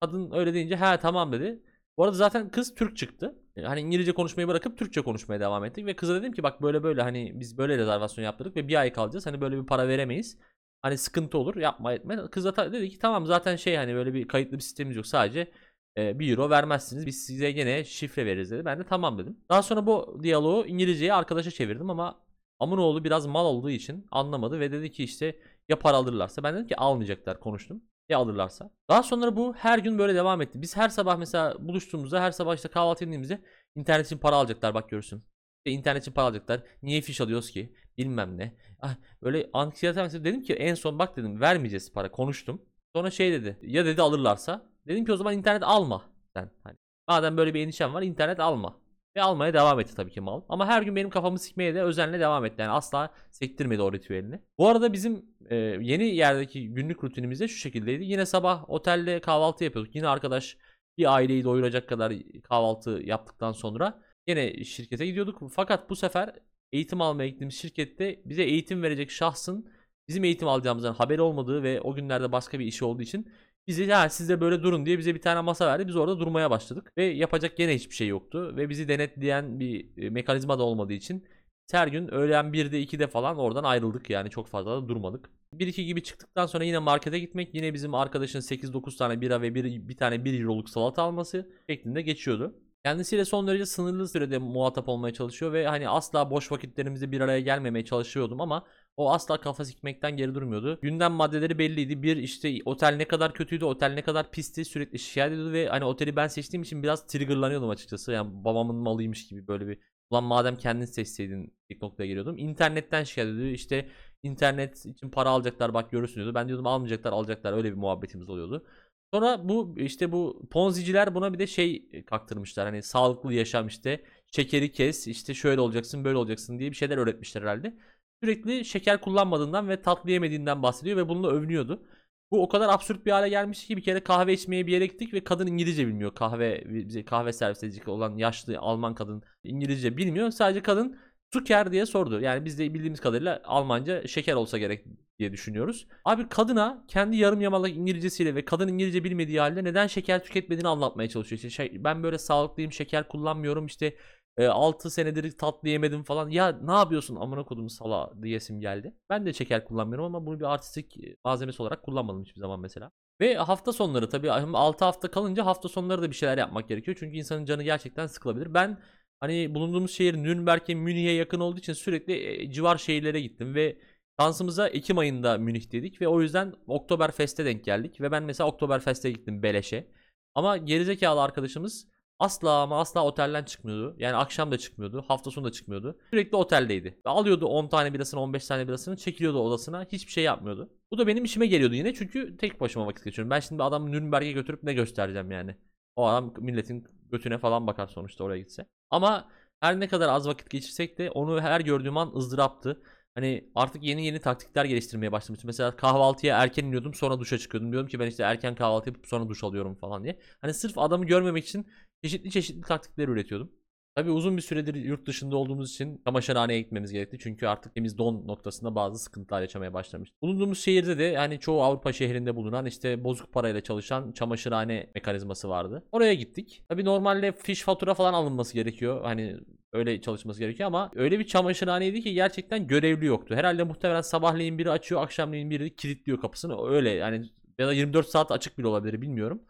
Kadın 0.00 0.30
öyle 0.32 0.54
deyince 0.54 0.76
ha 0.76 0.98
tamam 0.98 1.32
dedi. 1.32 1.62
Bu 1.96 2.04
arada 2.04 2.16
zaten 2.16 2.48
kız 2.50 2.74
Türk 2.74 2.96
çıktı. 2.96 3.34
Hani 3.64 3.80
İngilizce 3.80 4.12
konuşmayı 4.12 4.48
bırakıp 4.48 4.78
Türkçe 4.78 5.00
konuşmaya 5.02 5.40
devam 5.40 5.64
ettik. 5.64 5.86
Ve 5.86 5.96
kıza 5.96 6.14
dedim 6.14 6.32
ki 6.32 6.42
bak 6.42 6.62
böyle 6.62 6.82
böyle 6.82 7.02
hani 7.02 7.40
biz 7.40 7.58
böyle 7.58 7.78
rezervasyon 7.78 8.24
yaptırdık 8.24 8.56
ve 8.56 8.68
bir 8.68 8.80
ay 8.80 8.92
kalacağız. 8.92 9.26
Hani 9.26 9.40
böyle 9.40 9.58
bir 9.62 9.66
para 9.66 9.88
veremeyiz. 9.88 10.38
Hani 10.82 10.98
sıkıntı 10.98 11.38
olur 11.38 11.56
yapma 11.56 11.92
etme. 11.92 12.18
Kız 12.30 12.44
da 12.44 12.72
dedi 12.72 12.90
ki 12.90 12.98
tamam 12.98 13.26
zaten 13.26 13.56
şey 13.56 13.76
hani 13.76 13.94
böyle 13.94 14.14
bir 14.14 14.28
kayıtlı 14.28 14.56
bir 14.56 14.62
sistemimiz 14.62 14.96
yok. 14.96 15.06
Sadece 15.06 15.52
e, 15.98 16.18
1 16.18 16.30
euro 16.30 16.50
vermezsiniz. 16.50 17.06
Biz 17.06 17.26
size 17.26 17.50
gene 17.52 17.84
şifre 17.84 18.26
veririz 18.26 18.50
dedi. 18.50 18.64
Ben 18.64 18.78
de 18.78 18.84
tamam 18.84 19.18
dedim. 19.18 19.36
Daha 19.50 19.62
sonra 19.62 19.86
bu 19.86 20.20
diyaloğu 20.22 20.66
İngilizceye 20.66 21.14
arkadaşa 21.14 21.50
çevirdim 21.50 21.90
ama 21.90 22.22
Amunoğlu 22.62 23.04
biraz 23.04 23.26
mal 23.26 23.46
olduğu 23.46 23.70
için 23.70 24.06
anlamadı 24.10 24.60
ve 24.60 24.72
dedi 24.72 24.92
ki 24.92 25.04
işte 25.04 25.38
ya 25.68 25.78
para 25.78 25.96
alırlarsa. 25.96 26.42
Ben 26.42 26.54
dedim 26.54 26.66
ki 26.66 26.76
almayacaklar 26.76 27.40
konuştum. 27.40 27.82
Ya 28.08 28.18
alırlarsa. 28.18 28.70
Daha 28.88 29.02
sonra 29.02 29.36
bu 29.36 29.54
her 29.54 29.78
gün 29.78 29.98
böyle 29.98 30.14
devam 30.14 30.42
etti. 30.42 30.62
Biz 30.62 30.76
her 30.76 30.88
sabah 30.88 31.18
mesela 31.18 31.56
buluştuğumuzda 31.68 32.22
her 32.22 32.30
sabah 32.30 32.54
işte 32.56 32.68
kahvaltı 32.68 33.04
ettiğimizde 33.04 33.42
internet 33.74 34.06
için 34.06 34.18
para 34.18 34.36
alacaklar 34.36 34.74
bak 34.74 34.90
görürsün. 34.90 35.24
İşte 35.58 35.70
internet 35.70 36.02
için 36.02 36.12
para 36.12 36.26
alacaklar. 36.26 36.62
Niye 36.82 37.00
fiş 37.00 37.20
alıyoruz 37.20 37.50
ki? 37.50 37.74
Bilmem 37.98 38.38
ne. 38.38 38.56
Ah, 38.80 38.94
böyle 39.22 39.50
anksiyete 39.52 40.24
dedim 40.24 40.42
ki 40.42 40.54
en 40.54 40.74
son 40.74 40.98
bak 40.98 41.16
dedim 41.16 41.40
vermeyeceğiz 41.40 41.92
para 41.92 42.10
konuştum. 42.10 42.62
Sonra 42.96 43.10
şey 43.10 43.32
dedi. 43.32 43.58
Ya 43.62 43.84
dedi 43.84 44.02
alırlarsa. 44.02 44.71
Dedim 44.86 45.04
ki 45.04 45.12
o 45.12 45.16
zaman 45.16 45.34
internet 45.34 45.62
alma 45.62 46.02
sen. 46.34 46.50
Hani 46.64 46.76
madem 47.08 47.36
böyle 47.36 47.54
bir 47.54 47.60
endişen 47.60 47.94
var 47.94 48.02
internet 48.02 48.40
alma. 48.40 48.82
Ve 49.16 49.22
almaya 49.22 49.54
devam 49.54 49.80
etti 49.80 49.94
tabii 49.94 50.10
ki 50.10 50.20
mal. 50.20 50.42
Ama 50.48 50.66
her 50.66 50.82
gün 50.82 50.96
benim 50.96 51.10
kafamı 51.10 51.38
sikmeye 51.38 51.74
de 51.74 51.82
özenle 51.82 52.20
devam 52.20 52.44
etti. 52.44 52.62
Yani 52.62 52.70
asla 52.70 53.14
sektirmedi 53.30 53.82
o 53.82 53.92
ritüelini. 53.92 54.40
Bu 54.58 54.68
arada 54.68 54.92
bizim 54.92 55.24
e, 55.50 55.56
yeni 55.56 56.04
yerdeki 56.04 56.68
günlük 56.68 57.04
rutinimiz 57.04 57.40
de 57.40 57.48
şu 57.48 57.56
şekildeydi. 57.56 58.04
Yine 58.04 58.26
sabah 58.26 58.70
otelde 58.70 59.20
kahvaltı 59.20 59.64
yapıyorduk. 59.64 59.94
Yine 59.94 60.08
arkadaş 60.08 60.56
bir 60.98 61.14
aileyi 61.14 61.44
doyuracak 61.44 61.88
kadar 61.88 62.12
kahvaltı 62.44 62.90
yaptıktan 63.04 63.52
sonra 63.52 64.02
yine 64.26 64.64
şirkete 64.64 65.06
gidiyorduk. 65.06 65.50
Fakat 65.52 65.90
bu 65.90 65.96
sefer 65.96 66.34
eğitim 66.72 67.00
almaya 67.00 67.28
gittiğimiz 67.28 67.54
şirkette 67.54 68.22
bize 68.24 68.42
eğitim 68.42 68.82
verecek 68.82 69.10
şahsın 69.10 69.70
bizim 70.08 70.24
eğitim 70.24 70.48
alacağımızdan 70.48 70.94
haberi 70.94 71.22
olmadığı 71.22 71.62
ve 71.62 71.80
o 71.80 71.94
günlerde 71.94 72.32
başka 72.32 72.58
bir 72.58 72.66
işi 72.66 72.84
olduğu 72.84 73.02
için 73.02 73.32
bizi 73.66 73.84
ya 73.84 74.08
siz 74.08 74.28
de 74.28 74.40
böyle 74.40 74.62
durun 74.62 74.86
diye 74.86 74.98
bize 74.98 75.14
bir 75.14 75.20
tane 75.20 75.40
masa 75.40 75.66
verdi. 75.66 75.88
Biz 75.88 75.96
orada 75.96 76.18
durmaya 76.18 76.50
başladık 76.50 76.92
ve 76.98 77.04
yapacak 77.04 77.56
gene 77.56 77.74
hiçbir 77.74 77.94
şey 77.94 78.08
yoktu 78.08 78.56
ve 78.56 78.68
bizi 78.68 78.88
denetleyen 78.88 79.60
bir 79.60 80.02
e, 80.02 80.10
mekanizma 80.10 80.58
da 80.58 80.62
olmadığı 80.62 80.92
için 80.92 81.24
her 81.72 81.88
gün 81.88 82.08
öğlen 82.08 82.52
1'de 82.52 82.82
2'de 82.82 83.06
falan 83.06 83.38
oradan 83.38 83.64
ayrıldık 83.64 84.10
yani 84.10 84.30
çok 84.30 84.46
fazla 84.48 84.82
da 84.82 84.88
durmadık. 84.88 85.30
1-2 85.54 85.82
gibi 85.82 86.02
çıktıktan 86.02 86.46
sonra 86.46 86.64
yine 86.64 86.78
markete 86.78 87.18
gitmek 87.18 87.54
yine 87.54 87.74
bizim 87.74 87.94
arkadaşın 87.94 88.40
8-9 88.40 88.96
tane 88.96 89.20
bira 89.20 89.42
ve 89.42 89.54
bir, 89.54 89.88
bir 89.88 89.96
tane 89.96 90.24
1 90.24 90.40
euroluk 90.40 90.70
salata 90.70 91.02
alması 91.02 91.50
şeklinde 91.70 92.02
geçiyordu. 92.02 92.54
Kendisiyle 92.84 93.24
son 93.24 93.46
derece 93.46 93.66
sınırlı 93.66 94.08
sürede 94.08 94.38
muhatap 94.38 94.88
olmaya 94.88 95.14
çalışıyor 95.14 95.52
ve 95.52 95.66
hani 95.66 95.88
asla 95.88 96.30
boş 96.30 96.52
vakitlerimizde 96.52 97.12
bir 97.12 97.20
araya 97.20 97.40
gelmemeye 97.40 97.84
çalışıyordum 97.84 98.40
ama 98.40 98.64
o 98.96 99.12
asla 99.12 99.40
kafa 99.40 99.64
sikmekten 99.64 100.16
geri 100.16 100.34
durmuyordu. 100.34 100.78
Gündem 100.82 101.12
maddeleri 101.12 101.58
belliydi. 101.58 102.02
Bir 102.02 102.16
işte 102.16 102.58
otel 102.64 102.96
ne 102.96 103.04
kadar 103.04 103.34
kötüydü, 103.34 103.64
otel 103.64 103.92
ne 103.92 104.02
kadar 104.02 104.30
pisti 104.30 104.64
sürekli 104.64 104.98
şikayet 104.98 105.32
ediyordu 105.32 105.52
ve 105.52 105.68
hani 105.68 105.84
oteli 105.84 106.16
ben 106.16 106.28
seçtiğim 106.28 106.62
için 106.62 106.82
biraz 106.82 107.06
triggerlanıyordum 107.06 107.70
açıkçası. 107.70 108.12
Yani 108.12 108.44
babamın 108.44 108.76
malıymış 108.76 109.28
gibi 109.28 109.48
böyle 109.48 109.68
bir 109.68 109.78
Ulan 110.12 110.24
madem 110.24 110.56
kendin 110.56 110.84
seçseydin 110.84 111.54
ilk 111.68 111.82
noktaya 111.82 112.06
geliyordum. 112.06 112.38
İnternetten 112.38 113.04
şikayet 113.04 113.34
ediyor. 113.34 113.48
İşte 113.48 113.88
internet 114.22 114.86
için 114.86 115.10
para 115.10 115.28
alacaklar 115.30 115.74
bak 115.74 115.90
görürsün 115.90 116.14
diyordu. 116.14 116.34
Ben 116.34 116.48
diyordum 116.48 116.66
almayacaklar 116.66 117.12
alacaklar 117.12 117.52
öyle 117.52 117.70
bir 117.70 117.76
muhabbetimiz 117.76 118.30
oluyordu. 118.30 118.66
Sonra 119.14 119.48
bu 119.48 119.74
işte 119.76 120.12
bu 120.12 120.48
ponziciler 120.50 121.14
buna 121.14 121.32
bir 121.32 121.38
de 121.38 121.46
şey 121.46 121.90
kaktırmışlar. 122.02 122.66
Hani 122.66 122.82
sağlıklı 122.82 123.34
yaşam 123.34 123.66
işte 123.66 124.04
şekeri 124.32 124.72
kes 124.72 125.06
işte 125.06 125.34
şöyle 125.34 125.60
olacaksın 125.60 126.04
böyle 126.04 126.16
olacaksın 126.16 126.58
diye 126.58 126.70
bir 126.70 126.76
şeyler 126.76 126.96
öğretmişler 126.96 127.42
herhalde. 127.42 127.76
Sürekli 128.22 128.64
şeker 128.64 129.00
kullanmadığından 129.00 129.68
ve 129.68 129.82
tatlı 129.82 130.10
yemediğinden 130.10 130.62
bahsediyor 130.62 130.96
ve 130.96 131.08
bununla 131.08 131.30
övünüyordu. 131.30 131.82
Bu 132.30 132.42
o 132.42 132.48
kadar 132.48 132.68
absürt 132.68 133.06
bir 133.06 133.10
hale 133.10 133.28
gelmiş 133.28 133.66
ki 133.66 133.76
bir 133.76 133.82
kere 133.82 134.00
kahve 134.00 134.32
içmeye 134.32 134.66
bir 134.66 134.72
yere 134.72 134.86
gittik 134.86 135.14
ve 135.14 135.24
kadın 135.24 135.46
İngilizce 135.46 135.86
bilmiyor. 135.86 136.14
Kahve 136.14 136.64
bize 136.66 137.04
kahve 137.04 137.32
servis 137.32 137.62
edecek 137.62 137.88
olan 137.88 138.16
yaşlı 138.16 138.58
Alman 138.58 138.94
kadın 138.94 139.22
İngilizce 139.44 139.96
bilmiyor. 139.96 140.30
Sadece 140.30 140.62
kadın 140.62 140.98
Zucker 141.34 141.72
diye 141.72 141.86
sordu. 141.86 142.20
Yani 142.20 142.44
biz 142.44 142.58
de 142.58 142.74
bildiğimiz 142.74 143.00
kadarıyla 143.00 143.42
Almanca 143.44 144.06
şeker 144.06 144.34
olsa 144.34 144.58
gerek 144.58 144.84
diye 145.18 145.32
düşünüyoruz. 145.32 145.86
Abi 146.04 146.28
kadına 146.28 146.84
kendi 146.88 147.16
yarım 147.16 147.40
yamalak 147.40 147.70
İngilizcesiyle 147.70 148.34
ve 148.34 148.44
kadın 148.44 148.68
İngilizce 148.68 149.04
bilmediği 149.04 149.40
halde 149.40 149.64
neden 149.64 149.86
şeker 149.86 150.24
tüketmediğini 150.24 150.68
anlatmaya 150.68 151.08
çalışıyor. 151.08 151.36
İşte 151.36 151.50
şey, 151.50 151.84
ben 151.84 152.02
böyle 152.02 152.18
sağlıklıyım, 152.18 152.72
şeker 152.72 153.08
kullanmıyorum 153.08 153.66
işte 153.66 153.94
e, 154.36 154.46
6 154.46 154.90
senedir 154.90 155.38
tatlı 155.38 155.68
yemedim 155.68 156.02
falan. 156.02 156.30
Ya 156.30 156.58
ne 156.62 156.72
yapıyorsun 156.72 157.16
amına 157.16 157.44
kodum 157.44 157.70
sala 157.70 158.12
diyesim 158.22 158.60
geldi. 158.60 158.94
Ben 159.10 159.26
de 159.26 159.32
şeker 159.32 159.64
kullanmıyorum 159.64 160.04
ama 160.04 160.26
bunu 160.26 160.40
bir 160.40 160.44
artistik 160.44 160.96
malzemesi 161.24 161.62
olarak 161.62 161.82
kullanmadım 161.82 162.22
hiçbir 162.22 162.40
zaman 162.40 162.60
mesela. 162.60 162.90
Ve 163.20 163.34
hafta 163.34 163.72
sonları 163.72 164.08
tabii 164.08 164.32
6 164.32 164.84
hafta 164.84 165.10
kalınca 165.10 165.46
hafta 165.46 165.68
sonları 165.68 166.02
da 166.02 166.10
bir 166.10 166.16
şeyler 166.16 166.38
yapmak 166.38 166.68
gerekiyor. 166.68 166.96
Çünkü 167.00 167.16
insanın 167.16 167.44
canı 167.44 167.62
gerçekten 167.62 168.06
sıkılabilir. 168.06 168.54
Ben 168.54 168.78
hani 169.20 169.54
bulunduğumuz 169.54 169.90
şehir 169.90 170.14
Nürnberg'e 170.14 170.74
Münih'e 170.74 171.10
yakın 171.12 171.40
olduğu 171.40 171.58
için 171.58 171.72
sürekli 171.72 172.12
e, 172.12 172.52
civar 172.52 172.76
şehirlere 172.78 173.20
gittim 173.20 173.54
ve 173.54 173.78
şansımıza 174.20 174.68
Ekim 174.68 174.98
ayında 174.98 175.38
Münih'teydik 175.38 176.00
ve 176.00 176.08
o 176.08 176.20
yüzden 176.20 176.54
Oktoberfest'e 176.66 177.44
denk 177.44 177.64
geldik 177.64 178.00
ve 178.00 178.10
ben 178.12 178.22
mesela 178.22 178.48
Oktoberfest'e 178.48 179.10
gittim 179.10 179.42
beleşe. 179.42 179.86
Ama 180.34 180.56
gerizekalı 180.56 181.22
arkadaşımız 181.22 181.91
asla 182.22 182.62
ama 182.62 182.80
asla 182.80 183.04
otelden 183.04 183.44
çıkmıyordu. 183.44 183.96
Yani 183.98 184.16
akşam 184.16 184.52
da 184.52 184.58
çıkmıyordu, 184.58 185.04
hafta 185.08 185.30
sonu 185.30 185.44
da 185.44 185.52
çıkmıyordu. 185.52 185.98
Sürekli 186.10 186.36
oteldeydi. 186.36 187.00
Alıyordu 187.04 187.46
10 187.46 187.68
tane 187.68 187.94
birasını, 187.94 188.20
15 188.20 188.46
tane 188.46 188.68
birasını, 188.68 188.96
çekiliyordu 188.96 189.38
odasına, 189.38 189.84
hiçbir 189.92 190.12
şey 190.12 190.24
yapmıyordu. 190.24 190.70
Bu 190.90 190.98
da 190.98 191.06
benim 191.06 191.24
işime 191.24 191.46
geliyordu 191.46 191.74
yine 191.74 191.94
çünkü 191.94 192.36
tek 192.36 192.60
başıma 192.60 192.86
vakit 192.86 193.04
geçiriyorum. 193.04 193.30
Ben 193.30 193.40
şimdi 193.40 193.62
adamı 193.62 193.92
Nürnberg'e 193.92 194.32
götürüp 194.32 194.62
ne 194.62 194.74
göstereceğim 194.74 195.30
yani. 195.30 195.56
O 195.96 196.06
adam 196.06 196.34
milletin 196.38 196.86
götüne 197.10 197.38
falan 197.38 197.66
bakar 197.66 197.86
sonuçta 197.86 198.24
oraya 198.24 198.38
gitse. 198.38 198.66
Ama 198.90 199.28
her 199.60 199.80
ne 199.80 199.88
kadar 199.88 200.08
az 200.08 200.28
vakit 200.28 200.50
geçirsek 200.50 200.98
de 200.98 201.10
onu 201.10 201.40
her 201.40 201.60
gördüğüm 201.60 201.96
an 201.96 202.12
ızdıraptı. 202.16 202.82
Hani 203.14 203.50
artık 203.54 203.82
yeni 203.82 204.06
yeni 204.06 204.20
taktikler 204.20 204.64
geliştirmeye 204.64 205.12
başlamıştım. 205.12 205.48
Mesela 205.48 205.76
kahvaltıya 205.76 206.38
erken 206.38 206.64
iniyordum 206.64 206.94
sonra 206.94 207.20
duşa 207.20 207.38
çıkıyordum. 207.38 207.72
Diyorum 207.72 207.88
ki 207.88 208.00
ben 208.00 208.06
işte 208.06 208.22
erken 208.22 208.54
kahvaltı 208.54 208.88
yapıp 208.88 209.06
sonra 209.06 209.28
duş 209.28 209.44
alıyorum 209.44 209.74
falan 209.74 210.04
diye. 210.04 210.18
Hani 210.40 210.54
sırf 210.54 210.78
adamı 210.78 211.04
görmemek 211.06 211.44
için 211.46 211.66
çeşitli 212.02 212.30
çeşitli 212.30 212.60
taktikler 212.60 213.08
üretiyordum. 213.08 213.52
Tabii 213.94 214.10
uzun 214.10 214.36
bir 214.36 214.42
süredir 214.42 214.74
yurt 214.74 215.06
dışında 215.06 215.36
olduğumuz 215.36 215.70
için 215.70 216.02
çamaşırhaneye 216.04 216.60
gitmemiz 216.60 216.92
gerekti. 216.92 217.18
Çünkü 217.20 217.46
artık 217.46 217.74
temiz 217.74 217.98
don 217.98 218.26
noktasında 218.26 218.74
bazı 218.74 218.98
sıkıntılar 218.98 219.40
yaşamaya 219.40 219.74
başlamıştık. 219.74 220.22
Bulunduğumuz 220.22 220.58
şehirde 220.58 220.98
de 220.98 221.02
yani 221.02 221.40
çoğu 221.40 221.62
Avrupa 221.62 221.92
şehrinde 221.92 222.36
bulunan 222.36 222.66
işte 222.66 223.04
bozuk 223.04 223.32
parayla 223.32 223.60
çalışan 223.60 224.12
çamaşırhane 224.12 224.90
mekanizması 224.94 225.48
vardı. 225.48 225.82
Oraya 225.92 226.14
gittik. 226.14 226.64
Tabii 226.68 226.84
normalde 226.84 227.32
fiş 227.32 227.62
fatura 227.62 227.94
falan 227.94 228.12
alınması 228.12 228.54
gerekiyor. 228.54 229.02
Hani 229.04 229.36
öyle 229.72 230.00
çalışması 230.00 230.40
gerekiyor 230.40 230.66
ama 230.66 230.90
öyle 230.94 231.18
bir 231.18 231.26
çamaşırhaneydi 231.26 232.02
ki 232.02 232.14
gerçekten 232.14 232.66
görevli 232.66 233.06
yoktu. 233.06 233.34
Herhalde 233.34 233.62
muhtemelen 233.64 234.00
sabahleyin 234.00 234.58
biri 234.58 234.70
açıyor, 234.70 235.02
akşamleyin 235.02 235.50
biri 235.50 235.76
kilitliyor 235.76 236.20
kapısını. 236.20 236.68
Öyle 236.68 236.90
yani 236.90 237.24
ya 237.58 237.66
da 237.66 237.72
24 237.72 238.08
saat 238.08 238.30
açık 238.32 238.58
bile 238.58 238.66
olabilir 238.66 239.00
bilmiyorum. 239.00 239.42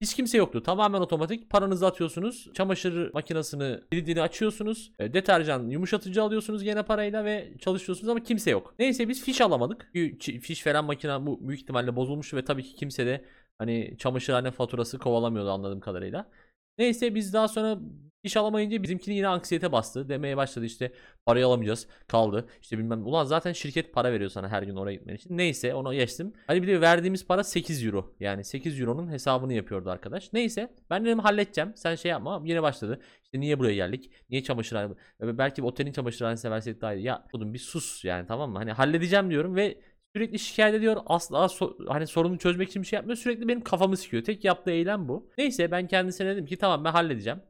Hiç 0.00 0.14
kimse 0.14 0.38
yoktu. 0.38 0.62
Tamamen 0.62 1.00
otomatik. 1.00 1.50
Paranızı 1.50 1.86
atıyorsunuz. 1.86 2.50
Çamaşır 2.54 3.12
makinesini 3.14 3.80
kilidini 3.90 4.22
açıyorsunuz. 4.22 4.92
E, 4.98 5.12
deterjan 5.12 5.68
yumuşatıcı 5.68 6.22
alıyorsunuz 6.22 6.62
gene 6.62 6.82
parayla 6.82 7.24
ve 7.24 7.52
çalışıyorsunuz 7.58 8.08
ama 8.08 8.22
kimse 8.22 8.50
yok. 8.50 8.74
Neyse 8.78 9.08
biz 9.08 9.24
fiş 9.24 9.40
alamadık. 9.40 9.92
Fiş 10.20 10.66
veren 10.66 10.84
makine 10.84 11.26
bu 11.26 11.48
büyük 11.48 11.60
ihtimalle 11.60 11.96
bozulmuş 11.96 12.34
ve 12.34 12.44
tabii 12.44 12.62
ki 12.62 12.74
kimse 12.74 13.06
de 13.06 13.24
hani 13.58 13.96
çamaşırhane 13.98 14.50
faturası 14.50 14.98
kovalamıyordu 14.98 15.50
anladığım 15.50 15.80
kadarıyla. 15.80 16.30
Neyse 16.78 17.14
biz 17.14 17.32
daha 17.32 17.48
sonra 17.48 17.78
iş 18.22 18.36
alamayınca 18.36 18.82
bizimkini 18.82 19.14
yine 19.14 19.28
anksiyete 19.28 19.72
bastı. 19.72 20.08
Demeye 20.08 20.36
başladı 20.36 20.64
işte 20.64 20.92
parayı 21.26 21.46
alamayacağız 21.46 21.86
kaldı. 22.08 22.48
İşte 22.62 22.78
bilmem 22.78 23.06
ulan 23.06 23.24
zaten 23.24 23.52
şirket 23.52 23.92
para 23.92 24.12
veriyor 24.12 24.30
sana 24.30 24.48
her 24.48 24.62
gün 24.62 24.76
oraya 24.76 24.94
gitmen 24.94 25.14
için. 25.14 25.36
Neyse 25.38 25.74
onu 25.74 25.94
geçtim. 25.94 26.32
Hani 26.46 26.62
bir 26.62 26.68
de 26.68 26.80
verdiğimiz 26.80 27.26
para 27.26 27.44
8 27.44 27.84
euro. 27.84 28.14
Yani 28.20 28.44
8 28.44 28.80
euronun 28.80 29.10
hesabını 29.12 29.52
yapıyordu 29.52 29.90
arkadaş. 29.90 30.32
Neyse 30.32 30.74
ben 30.90 31.04
dedim 31.04 31.18
halledeceğim. 31.18 31.72
Sen 31.76 31.94
şey 31.94 32.10
yapma. 32.10 32.42
Yine 32.44 32.62
başladı. 32.62 33.00
İşte 33.24 33.40
niye 33.40 33.58
buraya 33.58 33.74
geldik? 33.74 34.10
Niye 34.30 34.42
çamaşırhane? 34.42 34.94
Belki 35.20 35.62
otelin 35.62 35.92
çamaşırhanesine 35.92 36.50
verseydik 36.50 36.80
daha 36.80 36.94
iyi. 36.94 37.04
Ya 37.04 37.24
oğlum 37.32 37.54
bir 37.54 37.58
sus 37.58 38.04
yani 38.04 38.26
tamam 38.26 38.50
mı? 38.50 38.58
Hani 38.58 38.72
halledeceğim 38.72 39.30
diyorum 39.30 39.56
ve 39.56 39.78
Sürekli 40.16 40.38
şikayet 40.38 40.74
ediyor. 40.74 40.96
Asla 41.06 41.38
so- 41.38 41.88
hani 41.88 42.06
sorunu 42.06 42.38
çözmek 42.38 42.68
için 42.68 42.82
bir 42.82 42.86
şey 42.86 42.96
yapmıyor. 42.96 43.16
Sürekli 43.16 43.48
benim 43.48 43.60
kafamı 43.60 43.96
sıkıyor. 43.96 44.24
Tek 44.24 44.44
yaptığı 44.44 44.70
eylem 44.70 45.08
bu. 45.08 45.30
Neyse 45.38 45.70
ben 45.70 45.86
kendisine 45.86 46.28
dedim 46.28 46.46
ki 46.46 46.56
tamam 46.58 46.84
ben 46.84 46.92
halledeceğim. 46.92 47.40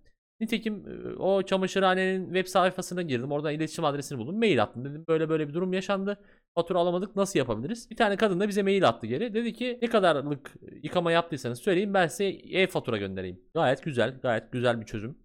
Nitekim 0.40 0.84
o 1.18 1.42
çamaşırhanenin 1.42 2.24
web 2.24 2.46
sayfasına 2.46 3.02
girdim. 3.02 3.32
Oradan 3.32 3.54
iletişim 3.54 3.84
adresini 3.84 4.18
buldum. 4.18 4.38
Mail 4.38 4.62
attım. 4.62 4.84
Dedim 4.84 5.04
böyle 5.08 5.28
böyle 5.28 5.48
bir 5.48 5.54
durum 5.54 5.72
yaşandı. 5.72 6.24
Fatura 6.54 6.78
alamadık. 6.78 7.16
Nasıl 7.16 7.38
yapabiliriz? 7.38 7.90
Bir 7.90 7.96
tane 7.96 8.16
kadın 8.16 8.40
da 8.40 8.48
bize 8.48 8.62
mail 8.62 8.88
attı 8.88 9.06
geri. 9.06 9.34
Dedi 9.34 9.52
ki 9.52 9.78
ne 9.82 9.88
kadarlık 9.88 10.54
yıkama 10.82 11.12
yaptıysanız 11.12 11.58
söyleyin 11.58 11.94
ben 11.94 12.06
size 12.06 12.24
e-fatura 12.28 12.96
göndereyim. 12.96 13.40
Gayet 13.54 13.82
güzel. 13.82 14.18
Gayet 14.22 14.52
güzel 14.52 14.80
bir 14.80 14.86
çözüm. 14.86 15.18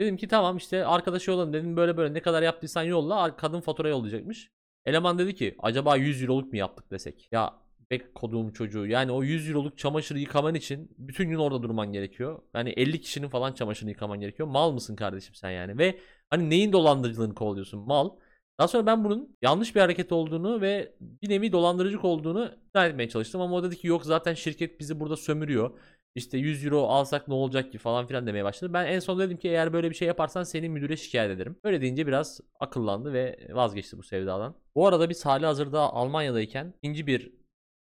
Dedim 0.00 0.16
ki 0.16 0.28
tamam 0.28 0.56
işte 0.56 0.86
arkadaşı 0.86 1.30
yolladım. 1.30 1.52
Dedim 1.52 1.76
böyle 1.76 1.96
böyle 1.96 2.14
ne 2.14 2.22
kadar 2.22 2.42
yaptıysan 2.42 2.82
yolla. 2.82 3.36
Kadın 3.36 3.60
fatura 3.60 3.88
yollayacakmış. 3.88 4.50
Eleman 4.86 5.18
dedi 5.18 5.34
ki 5.34 5.56
acaba 5.58 5.96
100 5.96 6.22
euroluk 6.22 6.52
mu 6.52 6.58
yaptık 6.58 6.90
desek? 6.90 7.28
Ya 7.32 7.63
bek 7.90 8.14
koduğum 8.14 8.52
çocuğu. 8.52 8.86
Yani 8.86 9.12
o 9.12 9.22
100 9.22 9.48
euroluk 9.48 9.78
çamaşırı 9.78 10.18
yıkaman 10.18 10.54
için 10.54 10.90
bütün 10.98 11.28
gün 11.28 11.36
orada 11.38 11.62
durman 11.62 11.92
gerekiyor. 11.92 12.42
Yani 12.54 12.70
50 12.70 13.00
kişinin 13.00 13.28
falan 13.28 13.52
çamaşırını 13.52 13.90
yıkaman 13.90 14.20
gerekiyor. 14.20 14.48
Mal 14.48 14.72
mısın 14.72 14.96
kardeşim 14.96 15.34
sen 15.34 15.50
yani? 15.50 15.78
Ve 15.78 15.98
hani 16.30 16.50
neyin 16.50 16.72
dolandırıcılığını 16.72 17.34
kovalıyorsun? 17.34 17.80
Mal. 17.80 18.10
Daha 18.58 18.68
sonra 18.68 18.86
ben 18.86 19.04
bunun 19.04 19.36
yanlış 19.42 19.74
bir 19.74 19.80
hareket 19.80 20.12
olduğunu 20.12 20.60
ve 20.60 20.94
bir 21.00 21.28
nevi 21.28 21.52
dolandırıcılık 21.52 22.04
olduğunu 22.04 22.50
ikna 22.68 22.86
etmeye 22.86 23.08
çalıştım. 23.08 23.40
Ama 23.40 23.56
o 23.56 23.62
dedi 23.62 23.76
ki 23.76 23.86
yok 23.86 24.04
zaten 24.04 24.34
şirket 24.34 24.80
bizi 24.80 25.00
burada 25.00 25.16
sömürüyor. 25.16 25.70
İşte 26.14 26.38
100 26.38 26.64
euro 26.64 26.82
alsak 26.82 27.28
ne 27.28 27.34
olacak 27.34 27.72
ki 27.72 27.78
falan 27.78 28.06
filan 28.06 28.26
demeye 28.26 28.44
başladı. 28.44 28.72
Ben 28.72 28.86
en 28.86 28.98
son 28.98 29.18
dedim 29.18 29.36
ki 29.36 29.48
eğer 29.48 29.72
böyle 29.72 29.90
bir 29.90 29.94
şey 29.94 30.08
yaparsan 30.08 30.42
seni 30.42 30.68
müdüre 30.68 30.96
şikayet 30.96 31.30
ederim. 31.30 31.56
Öyle 31.64 31.80
deyince 31.80 32.06
biraz 32.06 32.40
akıllandı 32.60 33.12
ve 33.12 33.48
vazgeçti 33.52 33.98
bu 33.98 34.02
sevdadan. 34.02 34.54
Bu 34.74 34.86
arada 34.86 35.10
biz 35.10 35.26
hali 35.26 35.46
hazırda 35.46 35.80
Almanya'dayken 35.80 36.74
ikinci 36.82 37.06
bir 37.06 37.32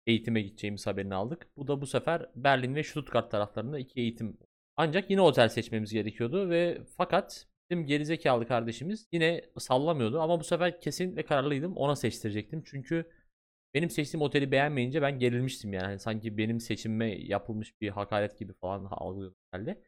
eğitime 0.07 0.41
gideceğimiz 0.41 0.87
haberini 0.87 1.15
aldık. 1.15 1.47
Bu 1.57 1.67
da 1.67 1.81
bu 1.81 1.87
sefer 1.87 2.29
Berlin 2.35 2.75
ve 2.75 2.83
Stuttgart 2.83 3.31
taraflarında 3.31 3.79
iki 3.79 3.99
eğitim. 3.99 4.37
Ancak 4.77 5.09
yine 5.09 5.21
otel 5.21 5.49
seçmemiz 5.49 5.93
gerekiyordu 5.93 6.49
ve 6.49 6.81
fakat 6.97 7.47
bizim 7.69 7.85
gerizekalı 7.85 8.47
kardeşimiz 8.47 9.07
yine 9.11 9.41
sallamıyordu 9.57 10.19
ama 10.21 10.39
bu 10.39 10.43
sefer 10.43 10.81
kesinlikle 10.81 11.25
kararlıydım 11.25 11.77
ona 11.77 11.95
seçtirecektim. 11.95 12.63
Çünkü 12.65 13.05
benim 13.73 13.89
seçtiğim 13.89 14.21
oteli 14.21 14.51
beğenmeyince 14.51 15.01
ben 15.01 15.19
gerilmiştim 15.19 15.73
yani. 15.73 15.85
Hani 15.85 15.99
sanki 15.99 16.37
benim 16.37 16.59
seçimime 16.59 17.15
yapılmış 17.15 17.81
bir 17.81 17.89
hakaret 17.89 18.39
gibi 18.39 18.53
falan 18.53 18.85
algılıyordum 18.91 19.37
herhalde. 19.51 19.83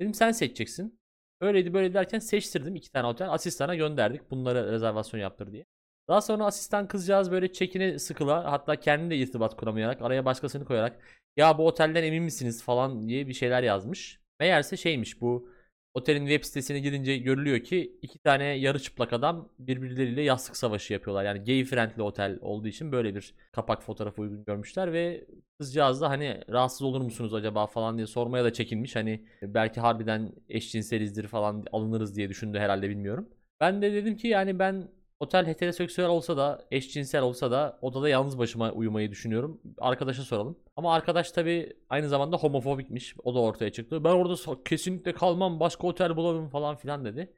Dedim 0.00 0.14
sen 0.14 0.32
seçeceksin. 0.32 1.00
Öyleydi 1.40 1.74
böyle 1.74 1.94
derken 1.94 2.18
seçtirdim 2.18 2.76
iki 2.76 2.90
tane 2.92 3.06
otel. 3.06 3.32
Asistana 3.32 3.74
gönderdik 3.74 4.30
bunları 4.30 4.72
rezervasyon 4.72 5.20
yaptır 5.20 5.52
diye. 5.52 5.66
Daha 6.08 6.20
sonra 6.20 6.44
asistan 6.46 6.88
kızcağız 6.88 7.30
böyle 7.30 7.52
çekine 7.52 7.98
sıkıla 7.98 8.52
hatta 8.52 8.76
kendi 8.76 9.10
de 9.10 9.16
irtibat 9.16 9.56
kuramayarak 9.56 10.02
araya 10.02 10.24
başkasını 10.24 10.64
koyarak 10.64 11.00
ya 11.36 11.58
bu 11.58 11.66
otelden 11.66 12.02
emin 12.02 12.22
misiniz 12.22 12.62
falan 12.62 13.08
diye 13.08 13.28
bir 13.28 13.34
şeyler 13.34 13.62
yazmış. 13.62 14.20
Meğerse 14.40 14.76
şeymiş 14.76 15.20
bu 15.20 15.50
otelin 15.94 16.26
web 16.26 16.44
sitesine 16.44 16.80
girince 16.80 17.18
görülüyor 17.18 17.60
ki 17.60 17.98
iki 18.02 18.18
tane 18.18 18.44
yarı 18.44 18.78
çıplak 18.78 19.12
adam 19.12 19.48
birbirleriyle 19.58 20.22
yastık 20.22 20.56
savaşı 20.56 20.92
yapıyorlar. 20.92 21.24
Yani 21.24 21.44
gay 21.44 21.64
friendly 21.64 22.02
otel 22.02 22.38
olduğu 22.40 22.68
için 22.68 22.92
böyle 22.92 23.14
bir 23.14 23.34
kapak 23.52 23.82
fotoğrafı 23.82 24.22
uygun 24.22 24.44
görmüşler 24.44 24.92
ve 24.92 25.26
kızcağız 25.60 26.00
da 26.00 26.10
hani 26.10 26.40
rahatsız 26.50 26.82
olur 26.82 27.00
musunuz 27.00 27.34
acaba 27.34 27.66
falan 27.66 27.96
diye 27.96 28.06
sormaya 28.06 28.44
da 28.44 28.52
çekinmiş. 28.52 28.96
Hani 28.96 29.24
belki 29.42 29.80
harbiden 29.80 30.32
eşcinselizdir 30.48 31.26
falan 31.26 31.64
alınırız 31.72 32.16
diye 32.16 32.28
düşündü 32.28 32.58
herhalde 32.58 32.88
bilmiyorum. 32.90 33.28
Ben 33.60 33.82
de 33.82 33.92
dedim 33.92 34.16
ki 34.16 34.28
yani 34.28 34.58
ben 34.58 34.88
otel 35.20 35.46
heteroseksüel 35.46 36.08
olsa 36.08 36.36
da 36.36 36.66
eşcinsel 36.70 37.22
olsa 37.22 37.50
da 37.50 37.78
odada 37.82 38.08
yalnız 38.08 38.38
başıma 38.38 38.72
uyumayı 38.72 39.10
düşünüyorum. 39.10 39.60
Arkadaşa 39.78 40.22
soralım. 40.22 40.58
Ama 40.76 40.94
arkadaş 40.94 41.32
tabi 41.32 41.76
aynı 41.88 42.08
zamanda 42.08 42.36
homofobikmiş. 42.36 43.14
O 43.24 43.34
da 43.34 43.40
ortaya 43.40 43.72
çıktı. 43.72 44.04
Ben 44.04 44.10
orada 44.10 44.64
kesinlikle 44.64 45.12
kalmam 45.14 45.60
başka 45.60 45.86
otel 45.86 46.16
bulalım 46.16 46.48
falan 46.48 46.76
filan 46.76 47.04
dedi. 47.04 47.32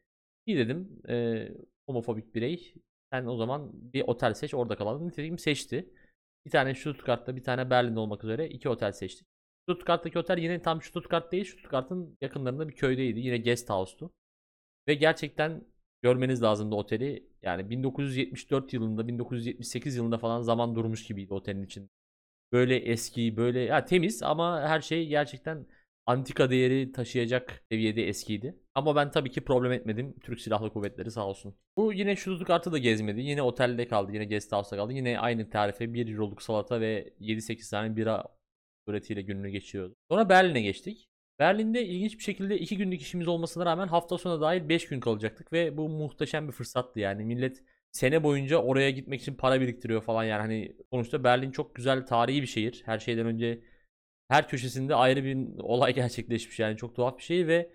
İyi 0.47 0.59
dedim. 0.59 1.03
eee, 1.09 1.57
homofobik 1.89 2.35
birey. 2.35 2.75
Sen 3.13 3.27
o 3.27 3.37
zaman 3.37 3.71
bir 3.73 4.03
otel 4.03 4.35
seç 4.35 4.55
orada 4.55 4.77
kalalım. 4.77 5.09
Nitekim 5.09 5.39
seçti. 5.39 5.91
Bir 6.47 6.51
tane 6.51 6.75
Stuttgart'ta 6.75 7.37
bir 7.37 7.43
tane 7.45 7.71
Berlin'de 7.71 8.01
olmak 8.01 8.25
üzere 8.25 8.49
iki 8.49 8.69
otel 8.69 8.93
seçtik. 8.93 9.27
Stuttgart'taki 9.69 10.19
otel 10.19 10.39
yine 10.39 10.63
tam 10.63 10.83
Stuttgart 10.83 11.33
değil. 11.33 11.45
Stuttgart'ın 11.45 12.17
yakınlarında 12.21 12.69
bir 12.69 12.75
köydeydi. 12.75 13.21
Yine 13.21 13.39
guest 13.39 13.71
house'tu. 13.71 14.11
Ve 14.89 14.95
gerçekten 14.95 15.65
görmeniz 16.03 16.43
lazımdı 16.43 16.75
oteli. 16.75 17.30
Yani 17.43 17.71
1974 17.71 18.73
yılında, 18.73 19.09
1978 19.09 19.97
yılında 19.97 20.19
falan 20.19 20.43
zaman 20.43 20.75
durmuş 20.75 21.07
gibiydi 21.07 21.35
otelin 21.35 21.63
için. 21.63 21.91
Böyle 22.53 22.77
eski, 22.77 23.37
böyle 23.37 23.61
ya 23.61 23.85
temiz 23.85 24.23
ama 24.23 24.63
her 24.63 24.81
şey 24.81 25.07
gerçekten 25.07 25.67
antika 26.07 26.51
değeri 26.51 26.93
taşıyacak 26.93 27.65
seviyede 27.71 28.09
eskiydi. 28.09 28.57
Ama 28.75 28.97
ben 28.97 29.11
tabii 29.11 29.31
ki 29.31 29.41
problem 29.41 29.73
etmedim. 29.73 30.15
Türk 30.21 30.41
Silahlı 30.41 30.73
Kuvvetleri 30.73 31.11
sağ 31.11 31.27
olsun. 31.27 31.57
Bu 31.77 31.93
yine 31.93 32.17
Stuttgart'ı 32.17 32.73
da 32.73 32.79
gezmedi. 32.79 33.21
Yine 33.21 33.43
otelde 33.43 33.89
kaldı. 33.89 34.13
Yine 34.13 34.25
guest 34.25 34.53
house'da 34.53 34.77
kaldı. 34.77 34.93
Yine 34.93 35.19
aynı 35.19 35.51
tarife 35.51 35.95
1 35.95 36.13
euroluk 36.13 36.43
salata 36.43 36.81
ve 36.81 37.15
7-8 37.21 37.71
tane 37.71 37.97
bira 37.97 38.25
suretiyle 38.89 39.23
gününü 39.23 39.49
geçiriyordu. 39.49 39.95
Sonra 40.11 40.29
Berlin'e 40.29 40.63
geçtik. 40.63 41.10
Berlin'de 41.41 41.87
ilginç 41.87 42.19
bir 42.19 42.23
şekilde 42.23 42.59
2 42.59 42.77
günlük 42.77 43.01
işimiz 43.03 43.29
olmasına 43.29 43.67
rağmen 43.67 43.89
hafta 43.89 44.19
sonu 44.19 44.41
dahil 44.41 44.69
5 44.69 44.89
gün 44.89 45.01
kalacaktık 45.01 45.53
ve 45.53 45.77
bu 45.77 45.89
muhteşem 45.89 46.49
bir 46.49 46.53
fırsattı 46.53 47.01
yani. 47.01 47.25
Millet 47.25 47.63
sene 47.93 48.23
boyunca 48.23 48.57
oraya 48.57 48.91
gitmek 48.91 49.21
için 49.23 49.35
para 49.35 49.61
biriktiriyor 49.61 50.03
falan 50.03 50.25
yani 50.25 50.41
hani 50.41 50.77
sonuçta 50.91 51.25
Berlin 51.25 51.51
çok 51.51 51.75
güzel 51.75 52.07
tarihi 52.07 52.43
bir 52.43 52.47
şehir. 52.47 52.83
Her 52.87 52.99
şeyden 52.99 53.27
önce 53.27 53.61
her 54.29 54.49
köşesinde 54.49 54.95
ayrı 54.95 55.25
bir 55.25 55.59
olay 55.59 55.95
gerçekleşmiş 56.01 56.59
yani 56.59 56.77
çok 56.77 56.97
tuhaf 56.97 57.19
bir 57.19 57.23
şey 57.23 57.47
ve 57.47 57.71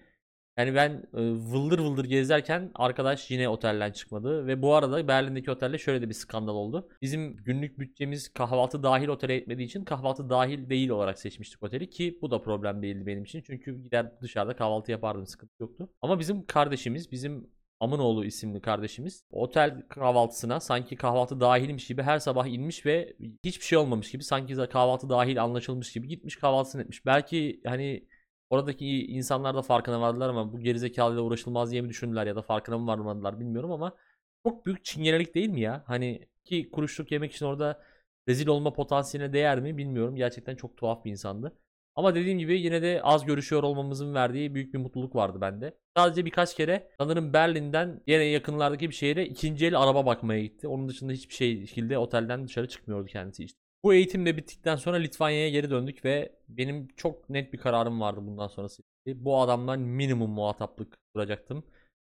yani 0.57 0.75
ben 0.75 0.91
e, 0.91 1.21
vıldır 1.21 1.79
vıldır 1.79 2.05
gezerken 2.05 2.71
arkadaş 2.75 3.31
yine 3.31 3.49
otelden 3.49 3.91
çıkmadı 3.91 4.47
ve 4.47 4.61
bu 4.61 4.73
arada 4.73 5.07
Berlin'deki 5.07 5.51
otelde 5.51 5.77
şöyle 5.77 6.01
de 6.01 6.09
bir 6.09 6.13
skandal 6.13 6.55
oldu. 6.55 6.89
Bizim 7.01 7.37
günlük 7.37 7.79
bütçemiz 7.79 8.33
kahvaltı 8.33 8.83
dahil 8.83 9.07
otele 9.07 9.33
yetmediği 9.33 9.67
için 9.67 9.85
kahvaltı 9.85 10.29
dahil 10.29 10.69
değil 10.69 10.89
olarak 10.89 11.19
seçmiştik 11.19 11.63
oteli 11.63 11.89
ki 11.89 12.19
bu 12.21 12.31
da 12.31 12.41
problem 12.41 12.81
değildi 12.81 13.05
benim 13.05 13.23
için. 13.23 13.41
Çünkü 13.41 13.83
gider 13.83 14.11
dışarıda 14.21 14.55
kahvaltı 14.55 14.91
yapardım 14.91 15.27
sıkıntı 15.27 15.53
yoktu. 15.59 15.89
Ama 16.01 16.19
bizim 16.19 16.45
kardeşimiz 16.45 17.11
bizim 17.11 17.55
Amınoğlu 17.79 18.25
isimli 18.25 18.61
kardeşimiz 18.61 19.23
otel 19.31 19.81
kahvaltısına 19.89 20.59
sanki 20.59 20.95
kahvaltı 20.95 21.39
dahilmiş 21.39 21.87
gibi 21.87 22.01
her 22.03 22.19
sabah 22.19 22.47
inmiş 22.47 22.85
ve 22.85 23.15
hiçbir 23.43 23.65
şey 23.65 23.77
olmamış 23.77 24.11
gibi 24.11 24.23
sanki 24.23 24.55
kahvaltı 24.55 25.09
dahil 25.09 25.43
anlaşılmış 25.43 25.93
gibi 25.93 26.07
gitmiş 26.07 26.35
kahvaltısını 26.35 26.81
etmiş. 26.81 27.05
Belki 27.05 27.61
hani 27.65 28.07
oradaki 28.49 29.07
insanlar 29.07 29.55
da 29.55 29.61
farkına 29.61 30.01
vardılar 30.01 30.29
ama 30.29 30.53
bu 30.53 30.59
gerizekalıyla 30.59 31.21
uğraşılmaz 31.21 31.71
diye 31.71 31.81
mi 31.81 31.89
düşündüler 31.89 32.27
ya 32.27 32.35
da 32.35 32.41
farkına 32.41 32.77
mı 32.77 32.87
varmadılar 32.87 33.39
bilmiyorum 33.39 33.71
ama 33.71 33.95
çok 34.43 34.65
büyük 34.65 34.85
çingenelik 34.85 35.35
değil 35.35 35.49
mi 35.49 35.61
ya? 35.61 35.83
Hani 35.87 36.27
ki 36.43 36.69
kuruşluk 36.71 37.11
yemek 37.11 37.33
için 37.33 37.45
orada 37.45 37.83
rezil 38.27 38.47
olma 38.47 38.73
potansiyeline 38.73 39.33
değer 39.33 39.59
mi 39.59 39.77
bilmiyorum. 39.77 40.15
Gerçekten 40.15 40.55
çok 40.55 40.77
tuhaf 40.77 41.05
bir 41.05 41.11
insandı. 41.11 41.57
Ama 41.95 42.15
dediğim 42.15 42.39
gibi 42.39 42.61
yine 42.61 42.81
de 42.81 43.01
az 43.03 43.25
görüşüyor 43.25 43.63
olmamızın 43.63 44.13
verdiği 44.13 44.55
büyük 44.55 44.73
bir 44.73 44.79
mutluluk 44.79 45.15
vardı 45.15 45.41
bende. 45.41 45.77
Sadece 45.97 46.25
birkaç 46.25 46.55
kere 46.55 46.91
sanırım 46.97 47.33
Berlin'den 47.33 48.03
yine 48.07 48.23
yakınlardaki 48.23 48.89
bir 48.89 48.95
şehre 48.95 49.25
ikinci 49.25 49.65
el 49.65 49.79
araba 49.81 50.05
bakmaya 50.05 50.41
gitti. 50.41 50.67
Onun 50.67 50.89
dışında 50.89 51.11
hiçbir 51.13 51.33
şey 51.33 51.65
şekilde 51.67 51.97
otelden 51.97 52.47
dışarı 52.47 52.67
çıkmıyordu 52.67 53.05
kendisi 53.05 53.43
işte. 53.43 53.64
Bu 53.85 53.93
eğitim 53.93 54.25
de 54.25 54.37
bittikten 54.37 54.75
sonra 54.75 54.97
Litvanya'ya 54.97 55.49
geri 55.49 55.69
döndük 55.69 56.05
ve 56.05 56.35
benim 56.49 56.87
çok 56.97 57.29
net 57.29 57.53
bir 57.53 57.57
kararım 57.57 58.01
vardı 58.01 58.19
bundan 58.23 58.47
sonrası. 58.47 58.83
Bu 59.07 59.41
adamdan 59.41 59.79
minimum 59.79 60.31
muhataplık 60.31 60.97
kuracaktım. 61.13 61.63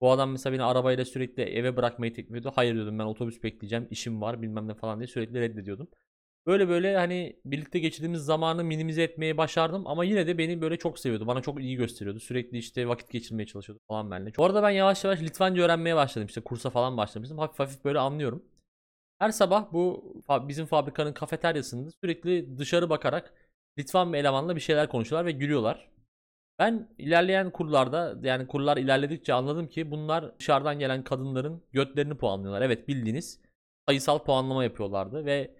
Bu 0.01 0.11
adam 0.11 0.31
mesela 0.31 0.53
beni 0.53 0.63
arabayla 0.63 1.05
sürekli 1.05 1.43
eve 1.43 1.77
bırakmayı 1.77 2.13
teklif 2.13 2.31
ediyordu. 2.31 2.51
Hayır 2.55 2.75
diyordum 2.75 2.99
ben 2.99 3.03
otobüs 3.03 3.43
bekleyeceğim, 3.43 3.87
işim 3.91 4.21
var 4.21 4.41
bilmem 4.41 4.67
ne 4.67 4.73
falan 4.73 4.99
diye 4.99 5.07
sürekli 5.07 5.41
reddediyordum. 5.41 5.87
Böyle 6.47 6.69
böyle 6.69 6.97
hani 6.97 7.39
birlikte 7.45 7.79
geçirdiğimiz 7.79 8.21
zamanı 8.21 8.63
minimize 8.63 9.03
etmeyi 9.03 9.37
başardım 9.37 9.87
ama 9.87 10.05
yine 10.05 10.27
de 10.27 10.37
beni 10.37 10.61
böyle 10.61 10.77
çok 10.77 10.99
seviyordu. 10.99 11.27
Bana 11.27 11.41
çok 11.41 11.61
iyi 11.61 11.75
gösteriyordu. 11.75 12.19
Sürekli 12.19 12.57
işte 12.57 12.87
vakit 12.87 13.09
geçirmeye 13.09 13.45
çalışıyordu 13.45 13.81
falan 13.87 14.11
benimle. 14.11 14.31
Bu 14.37 14.45
arada 14.45 14.63
ben 14.63 14.69
yavaş 14.69 15.03
yavaş 15.03 15.21
Litvanca 15.21 15.63
öğrenmeye 15.63 15.95
başladım. 15.95 16.27
İşte 16.27 16.41
kursa 16.41 16.69
falan 16.69 16.97
başlamıştım. 16.97 17.37
Hafif 17.37 17.59
hafif 17.59 17.85
böyle 17.85 17.99
anlıyorum. 17.99 18.43
Her 19.19 19.29
sabah 19.31 19.73
bu 19.73 20.13
bizim 20.29 20.65
fabrikanın 20.65 21.13
kafeteryasında 21.13 21.91
sürekli 21.91 22.57
dışarı 22.57 22.89
bakarak 22.89 23.33
Litvan 23.79 24.13
bir 24.13 24.17
elemanla 24.17 24.55
bir 24.55 24.61
şeyler 24.61 24.89
konuşuyorlar 24.89 25.25
ve 25.25 25.31
gülüyorlar. 25.31 25.89
Ben 26.59 26.89
ilerleyen 26.97 27.51
kurlarda 27.51 28.15
yani 28.23 28.47
kurlar 28.47 28.77
ilerledikçe 28.77 29.33
anladım 29.33 29.67
ki 29.67 29.91
bunlar 29.91 30.39
dışarıdan 30.39 30.79
gelen 30.79 31.03
kadınların 31.03 31.63
götlerini 31.71 32.17
puanlıyorlar. 32.17 32.61
Evet 32.61 32.87
bildiğiniz 32.87 33.41
sayısal 33.89 34.19
puanlama 34.19 34.63
yapıyorlardı 34.63 35.25
ve 35.25 35.55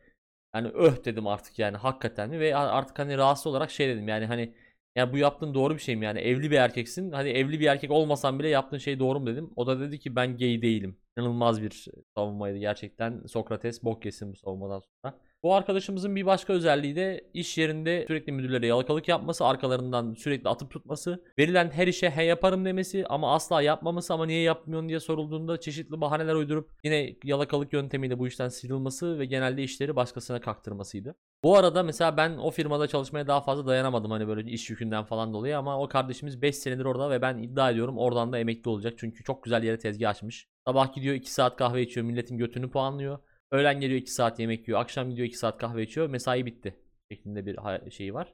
yani 0.55 0.67
öh 0.67 1.05
dedim 1.05 1.27
artık 1.27 1.59
yani 1.59 1.77
hakikaten 1.77 2.31
ve 2.31 2.55
artık 2.55 2.99
hani 2.99 3.17
rahatsız 3.17 3.47
olarak 3.47 3.71
şey 3.71 3.87
dedim 3.87 4.07
yani 4.07 4.25
hani 4.25 4.55
ya 4.95 5.13
bu 5.13 5.17
yaptığın 5.17 5.53
doğru 5.53 5.73
bir 5.73 5.79
şey 5.79 5.95
mi 5.95 6.05
yani 6.05 6.19
evli 6.19 6.51
bir 6.51 6.57
erkeksin 6.57 7.11
hani 7.11 7.29
evli 7.29 7.59
bir 7.59 7.65
erkek 7.65 7.91
olmasan 7.91 8.39
bile 8.39 8.49
yaptığın 8.49 8.77
şey 8.77 8.99
doğru 8.99 9.19
mu 9.19 9.27
dedim. 9.27 9.51
O 9.55 9.67
da 9.67 9.79
dedi 9.79 9.99
ki 9.99 10.15
ben 10.15 10.37
gay 10.37 10.61
değilim. 10.61 10.97
İnanılmaz 11.17 11.61
bir 11.61 11.85
savunmaydı 12.15 12.57
gerçekten. 12.57 13.25
Sokrates 13.27 13.83
bok 13.83 14.05
yesin 14.05 14.31
bu 14.33 14.35
savunmadan 14.35 14.79
sonra. 14.79 15.19
Bu 15.43 15.55
arkadaşımızın 15.55 16.15
bir 16.15 16.25
başka 16.25 16.53
özelliği 16.53 16.95
de 16.95 17.29
iş 17.33 17.57
yerinde 17.57 18.05
sürekli 18.07 18.31
müdürlere 18.31 18.67
yalakalık 18.67 19.07
yapması, 19.07 19.45
arkalarından 19.45 20.13
sürekli 20.13 20.49
atıp 20.49 20.71
tutması, 20.71 21.23
verilen 21.39 21.71
her 21.71 21.87
işe 21.87 22.09
he 22.09 22.23
yaparım 22.23 22.65
demesi 22.65 23.05
ama 23.09 23.35
asla 23.35 23.61
yapmaması 23.61 24.13
ama 24.13 24.25
niye 24.25 24.41
yapmıyorsun 24.41 24.89
diye 24.89 24.99
sorulduğunda 24.99 25.59
çeşitli 25.59 26.01
bahaneler 26.01 26.35
uydurup 26.35 26.71
yine 26.83 27.15
yalakalık 27.23 27.73
yöntemiyle 27.73 28.19
bu 28.19 28.27
işten 28.27 28.49
sıyrılması 28.49 29.19
ve 29.19 29.25
genelde 29.25 29.63
işleri 29.63 29.95
başkasına 29.95 30.41
kaktırmasıydı. 30.41 31.15
Bu 31.43 31.57
arada 31.57 31.83
mesela 31.83 32.17
ben 32.17 32.37
o 32.37 32.51
firmada 32.51 32.87
çalışmaya 32.87 33.27
daha 33.27 33.41
fazla 33.41 33.67
dayanamadım 33.67 34.11
hani 34.11 34.27
böyle 34.27 34.51
iş 34.51 34.69
yükünden 34.69 35.03
falan 35.03 35.33
dolayı 35.33 35.57
ama 35.57 35.79
o 35.79 35.87
kardeşimiz 35.87 36.41
5 36.41 36.55
senedir 36.55 36.85
orada 36.85 37.09
ve 37.09 37.21
ben 37.21 37.37
iddia 37.37 37.71
ediyorum 37.71 37.97
oradan 37.97 38.33
da 38.33 38.39
emekli 38.39 38.69
olacak 38.69 38.93
çünkü 38.97 39.23
çok 39.23 39.43
güzel 39.43 39.63
yere 39.63 39.79
tezgah 39.79 40.09
açmış. 40.09 40.47
Sabah 40.67 40.93
gidiyor 40.93 41.15
2 41.15 41.31
saat 41.31 41.55
kahve 41.55 41.81
içiyor 41.81 42.05
milletin 42.05 42.37
götünü 42.37 42.71
puanlıyor. 42.71 43.19
Öğlen 43.53 43.79
geliyor 43.79 44.01
2 44.01 44.11
saat 44.11 44.39
yemek 44.39 44.67
yiyor. 44.67 44.79
Akşam 44.79 45.09
gidiyor 45.09 45.27
2 45.27 45.37
saat 45.37 45.57
kahve 45.57 45.83
içiyor. 45.83 46.09
Mesai 46.09 46.45
bitti. 46.45 46.79
Şeklinde 47.11 47.45
bir 47.45 47.57
şeyi 47.91 48.13
var. 48.13 48.33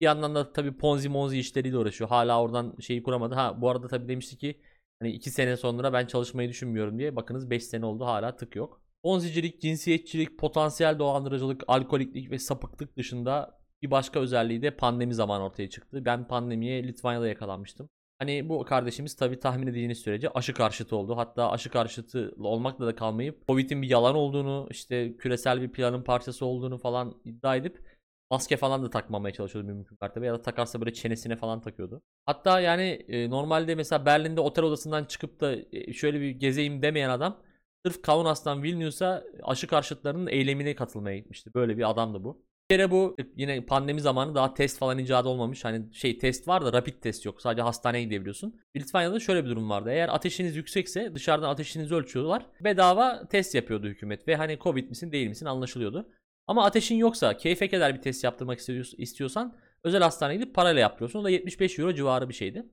Bir 0.00 0.06
yandan 0.06 0.34
da 0.34 0.52
tabii 0.52 0.76
Ponzi 0.76 1.08
Monzi 1.08 1.38
işleriyle 1.38 1.78
uğraşıyor. 1.78 2.10
Hala 2.10 2.42
oradan 2.42 2.76
şeyi 2.80 3.02
kuramadı. 3.02 3.34
Ha 3.34 3.60
bu 3.60 3.70
arada 3.70 3.88
tabii 3.88 4.08
demişti 4.08 4.38
ki 4.38 4.60
hani 5.00 5.12
2 5.12 5.30
sene 5.30 5.56
sonra 5.56 5.92
ben 5.92 6.06
çalışmayı 6.06 6.48
düşünmüyorum 6.48 6.98
diye. 6.98 7.16
Bakınız 7.16 7.50
5 7.50 7.64
sene 7.64 7.86
oldu 7.86 8.04
hala 8.04 8.36
tık 8.36 8.56
yok. 8.56 8.82
Ponzicilik, 9.02 9.60
cinsiyetçilik, 9.60 10.38
potansiyel 10.38 10.98
dolandırıcılık, 10.98 11.64
alkoliklik 11.68 12.30
ve 12.30 12.38
sapıklık 12.38 12.96
dışında 12.96 13.60
bir 13.82 13.90
başka 13.90 14.20
özelliği 14.20 14.62
de 14.62 14.76
pandemi 14.76 15.14
zamanı 15.14 15.44
ortaya 15.44 15.70
çıktı. 15.70 16.04
Ben 16.04 16.28
pandemiye 16.28 16.88
Litvanya'da 16.88 17.28
yakalanmıştım. 17.28 17.88
Hani 18.18 18.48
bu 18.48 18.64
kardeşimiz 18.64 19.16
tabi 19.16 19.38
tahmin 19.38 19.66
edeceğiniz 19.66 19.98
sürece 19.98 20.30
aşı 20.30 20.54
karşıtı 20.54 20.96
oldu. 20.96 21.16
Hatta 21.16 21.50
aşı 21.50 21.70
karşıtı 21.70 22.34
olmakla 22.38 22.86
da 22.86 22.94
kalmayıp 22.94 23.46
Covid'in 23.48 23.82
bir 23.82 23.90
yalan 23.90 24.14
olduğunu, 24.14 24.68
işte 24.70 25.16
küresel 25.16 25.62
bir 25.62 25.72
planın 25.72 26.02
parçası 26.02 26.46
olduğunu 26.46 26.78
falan 26.78 27.20
iddia 27.24 27.56
edip 27.56 27.98
maske 28.30 28.56
falan 28.56 28.82
da 28.82 28.90
takmamaya 28.90 29.32
çalışıyordu 29.34 29.68
mümkün 29.68 29.98
mertebe 30.00 30.26
ya 30.26 30.32
da 30.34 30.42
takarsa 30.42 30.80
böyle 30.80 30.92
çenesine 30.94 31.36
falan 31.36 31.60
takıyordu. 31.60 32.02
Hatta 32.26 32.60
yani 32.60 32.82
e, 33.08 33.30
normalde 33.30 33.74
mesela 33.74 34.06
Berlin'de 34.06 34.40
otel 34.40 34.64
odasından 34.64 35.04
çıkıp 35.04 35.40
da 35.40 35.56
e, 35.72 35.92
şöyle 35.92 36.20
bir 36.20 36.30
gezeyim 36.30 36.82
demeyen 36.82 37.10
adam 37.10 37.42
sırf 37.86 38.02
Kaunas'tan 38.02 38.62
Vilnius'a 38.62 39.24
aşı 39.42 39.66
karşıtlarının 39.66 40.26
eylemine 40.26 40.74
katılmaya 40.74 41.18
gitmişti. 41.18 41.50
Böyle 41.54 41.78
bir 41.78 41.90
adamdı 41.90 42.24
bu. 42.24 42.47
Kere 42.70 42.90
bu 42.90 43.16
yine 43.36 43.66
pandemi 43.66 44.00
zamanı 44.00 44.34
daha 44.34 44.54
test 44.54 44.78
falan 44.78 44.98
icat 44.98 45.26
olmamış. 45.26 45.64
Hani 45.64 45.94
şey 45.94 46.18
test 46.18 46.48
var 46.48 46.64
da 46.64 46.72
rapid 46.72 46.94
test 47.02 47.24
yok. 47.24 47.42
Sadece 47.42 47.62
hastaneye 47.62 48.04
gidebiliyorsun. 48.04 48.60
Litvanya'da 48.76 49.20
şöyle 49.20 49.44
bir 49.44 49.50
durum 49.50 49.70
vardı. 49.70 49.90
Eğer 49.90 50.08
ateşiniz 50.08 50.56
yüksekse 50.56 51.14
dışarıdan 51.14 51.48
ateşinizi 51.48 51.94
ölçüyorlar. 51.94 52.46
Bedava 52.64 53.28
test 53.28 53.54
yapıyordu 53.54 53.86
hükümet 53.86 54.28
ve 54.28 54.36
hani 54.36 54.58
covid 54.58 54.88
misin 54.88 55.12
değil 55.12 55.28
misin 55.28 55.46
anlaşılıyordu. 55.46 56.08
Ama 56.46 56.64
ateşin 56.64 56.96
yoksa 56.96 57.36
keyfe 57.36 57.68
kadar 57.68 57.94
bir 57.94 58.02
test 58.02 58.24
yaptırmak 58.24 58.58
istiyor- 58.58 58.92
istiyorsan 58.98 59.56
özel 59.84 60.02
hastaneye 60.02 60.36
gidip 60.36 60.54
parayla 60.54 60.80
yaptırıyorsun. 60.80 61.18
O 61.18 61.24
da 61.24 61.30
75 61.30 61.78
euro 61.78 61.94
civarı 61.94 62.28
bir 62.28 62.34
şeydi. 62.34 62.66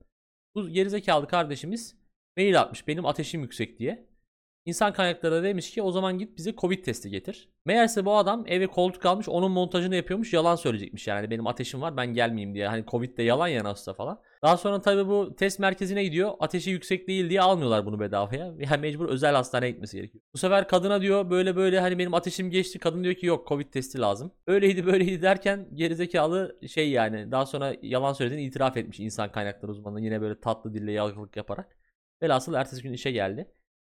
Bu 0.54 0.68
gerizekalı 0.68 1.28
kardeşimiz 1.28 1.96
mail 2.36 2.60
atmış 2.60 2.88
benim 2.88 3.06
ateşim 3.06 3.42
yüksek 3.42 3.78
diye. 3.78 4.06
İnsan 4.66 4.92
kaynakları 4.92 5.42
demiş 5.42 5.70
ki 5.70 5.82
o 5.82 5.90
zaman 5.90 6.18
git 6.18 6.36
bize 6.36 6.54
Covid 6.56 6.84
testi 6.84 7.10
getir. 7.10 7.48
Meğerse 7.64 8.04
bu 8.04 8.16
adam 8.16 8.44
eve 8.46 8.66
koltuk 8.66 9.06
almış 9.06 9.28
onun 9.28 9.52
montajını 9.52 9.96
yapıyormuş 9.96 10.32
yalan 10.32 10.56
söyleyecekmiş 10.56 11.06
yani 11.06 11.30
benim 11.30 11.46
ateşim 11.46 11.80
var 11.80 11.96
ben 11.96 12.14
gelmeyeyim 12.14 12.54
diye. 12.54 12.68
Hani 12.68 12.84
Covid 12.86 13.18
de 13.18 13.22
yalan 13.22 13.48
ya 13.48 13.64
nasılsa 13.64 13.94
falan. 13.94 14.20
Daha 14.42 14.56
sonra 14.56 14.80
tabii 14.80 15.08
bu 15.08 15.36
test 15.36 15.58
merkezine 15.58 16.04
gidiyor 16.04 16.32
ateşi 16.40 16.70
yüksek 16.70 17.08
değil 17.08 17.30
diye 17.30 17.40
almıyorlar 17.40 17.86
bunu 17.86 18.00
bedavaya. 18.00 18.54
Yani 18.70 18.80
mecbur 18.80 19.08
özel 19.08 19.34
hastaneye 19.34 19.70
gitmesi 19.70 19.96
gerekiyor. 19.96 20.24
Bu 20.34 20.38
sefer 20.38 20.68
kadına 20.68 21.00
diyor 21.00 21.30
böyle 21.30 21.56
böyle 21.56 21.80
hani 21.80 21.98
benim 21.98 22.14
ateşim 22.14 22.50
geçti. 22.50 22.78
Kadın 22.78 23.04
diyor 23.04 23.14
ki 23.14 23.26
yok 23.26 23.48
Covid 23.48 23.72
testi 23.72 24.00
lazım. 24.00 24.32
Öyleydi 24.46 24.86
böyleydi 24.86 25.22
derken 25.22 25.68
gerizekalı 25.74 26.58
şey 26.68 26.90
yani 26.90 27.30
daha 27.30 27.46
sonra 27.46 27.74
yalan 27.82 28.12
söylediğini 28.12 28.44
itiraf 28.46 28.76
etmiş 28.76 29.00
insan 29.00 29.32
kaynakları 29.32 29.72
uzmanı 29.72 30.00
yine 30.00 30.20
böyle 30.20 30.40
tatlı 30.40 30.74
dille 30.74 30.92
yalakalık 30.92 31.36
yaparak. 31.36 31.76
Velhasıl 32.22 32.54
ertesi 32.54 32.82
gün 32.82 32.92
işe 32.92 33.10
geldi. 33.10 33.50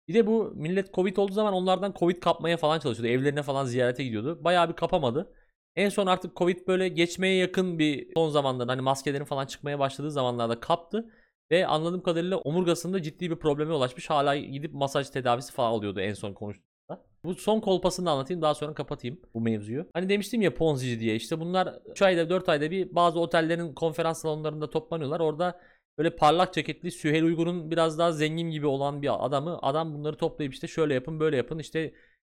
Bir 0.08 0.14
de 0.14 0.26
bu 0.26 0.52
millet 0.54 0.94
Covid 0.94 1.16
olduğu 1.16 1.32
zaman 1.32 1.52
onlardan 1.52 1.94
Covid 1.98 2.20
kapmaya 2.20 2.56
falan 2.56 2.78
çalışıyordu. 2.78 3.12
Evlerine 3.12 3.42
falan 3.42 3.64
ziyarete 3.64 4.04
gidiyordu. 4.04 4.44
Bayağı 4.44 4.68
bir 4.68 4.74
kapamadı. 4.74 5.32
En 5.76 5.88
son 5.88 6.06
artık 6.06 6.36
Covid 6.36 6.66
böyle 6.68 6.88
geçmeye 6.88 7.36
yakın 7.36 7.78
bir 7.78 8.08
son 8.14 8.30
zamanlarda 8.30 8.72
hani 8.72 8.80
maskelerin 8.82 9.24
falan 9.24 9.46
çıkmaya 9.46 9.78
başladığı 9.78 10.10
zamanlarda 10.10 10.60
kaptı. 10.60 11.10
Ve 11.50 11.66
anladığım 11.66 12.02
kadarıyla 12.02 12.38
omurgasında 12.38 13.02
ciddi 13.02 13.30
bir 13.30 13.36
probleme 13.36 13.72
ulaşmış. 13.74 14.10
Hala 14.10 14.36
gidip 14.36 14.74
masaj 14.74 15.10
tedavisi 15.10 15.52
falan 15.52 15.72
alıyordu 15.72 16.00
en 16.00 16.14
son 16.14 16.32
konuştuğumda. 16.32 17.04
Bu 17.24 17.34
son 17.34 17.60
kolpasını 17.60 18.10
anlatayım 18.10 18.42
daha 18.42 18.54
sonra 18.54 18.74
kapatayım 18.74 19.20
bu 19.34 19.40
mevzuyu. 19.40 19.86
Hani 19.92 20.08
demiştim 20.08 20.42
ya 20.42 20.54
Ponzi'ci 20.54 21.00
diye 21.00 21.16
işte 21.16 21.40
bunlar 21.40 21.78
3 21.90 22.02
ayda 22.02 22.30
4 22.30 22.48
ayda 22.48 22.70
bir 22.70 22.94
bazı 22.94 23.20
otellerin 23.20 23.74
konferans 23.74 24.22
salonlarında 24.22 24.70
toplanıyorlar. 24.70 25.20
Orada 25.20 25.60
böyle 25.98 26.16
parlak 26.16 26.54
ceketli 26.54 26.90
Süheyl 26.90 27.24
Uygur'un 27.24 27.70
biraz 27.70 27.98
daha 27.98 28.12
zengin 28.12 28.50
gibi 28.50 28.66
olan 28.66 29.02
bir 29.02 29.26
adamı 29.26 29.58
adam 29.62 29.94
bunları 29.94 30.16
toplayıp 30.16 30.54
işte 30.54 30.68
şöyle 30.68 30.94
yapın 30.94 31.20
böyle 31.20 31.36
yapın 31.36 31.58
işte 31.58 31.94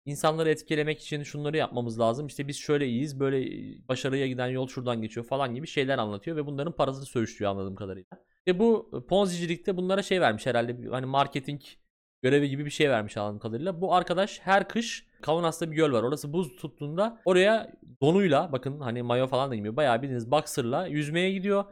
insanları 0.05 0.49
etkilemek 0.49 1.01
için 1.01 1.23
şunları 1.23 1.57
yapmamız 1.57 1.99
lazım 1.99 2.27
işte 2.27 2.47
biz 2.47 2.57
şöyle 2.57 2.87
iyiyiz 2.87 3.19
böyle 3.19 3.47
başarıya 3.87 4.27
giden 4.27 4.47
yol 4.47 4.67
şuradan 4.67 5.01
geçiyor 5.01 5.25
falan 5.25 5.55
gibi 5.55 5.67
şeyler 5.67 5.97
anlatıyor 5.97 6.37
ve 6.37 6.45
bunların 6.45 6.73
parasını 6.73 7.05
söğüşlüyor 7.05 7.51
anladığım 7.51 7.75
kadarıyla. 7.75 8.09
Ve 8.47 8.59
bu 8.59 8.89
Ponzi'cilikte 9.09 9.77
bunlara 9.77 10.01
şey 10.01 10.21
vermiş 10.21 10.45
herhalde 10.45 10.89
hani 10.89 11.05
marketing 11.05 11.61
görevi 12.21 12.49
gibi 12.49 12.65
bir 12.65 12.69
şey 12.69 12.89
vermiş 12.89 13.17
anladığım 13.17 13.39
kadarıyla. 13.39 13.81
Bu 13.81 13.93
arkadaş 13.93 14.39
her 14.43 14.67
kış 14.67 15.07
Kaunas'ta 15.21 15.71
bir 15.71 15.75
göl 15.75 15.91
var. 15.91 16.03
Orası 16.03 16.33
buz 16.33 16.55
tuttuğunda 16.55 17.21
oraya 17.25 17.73
donuyla 18.01 18.51
bakın 18.51 18.79
hani 18.79 19.03
mayo 19.03 19.27
falan 19.27 19.51
da 19.51 19.55
giymiyor. 19.55 19.75
Bayağı 19.75 20.01
bildiğiniz 20.01 20.31
boxer'la 20.31 20.87
yüzmeye 20.87 21.31
gidiyor. 21.31 21.65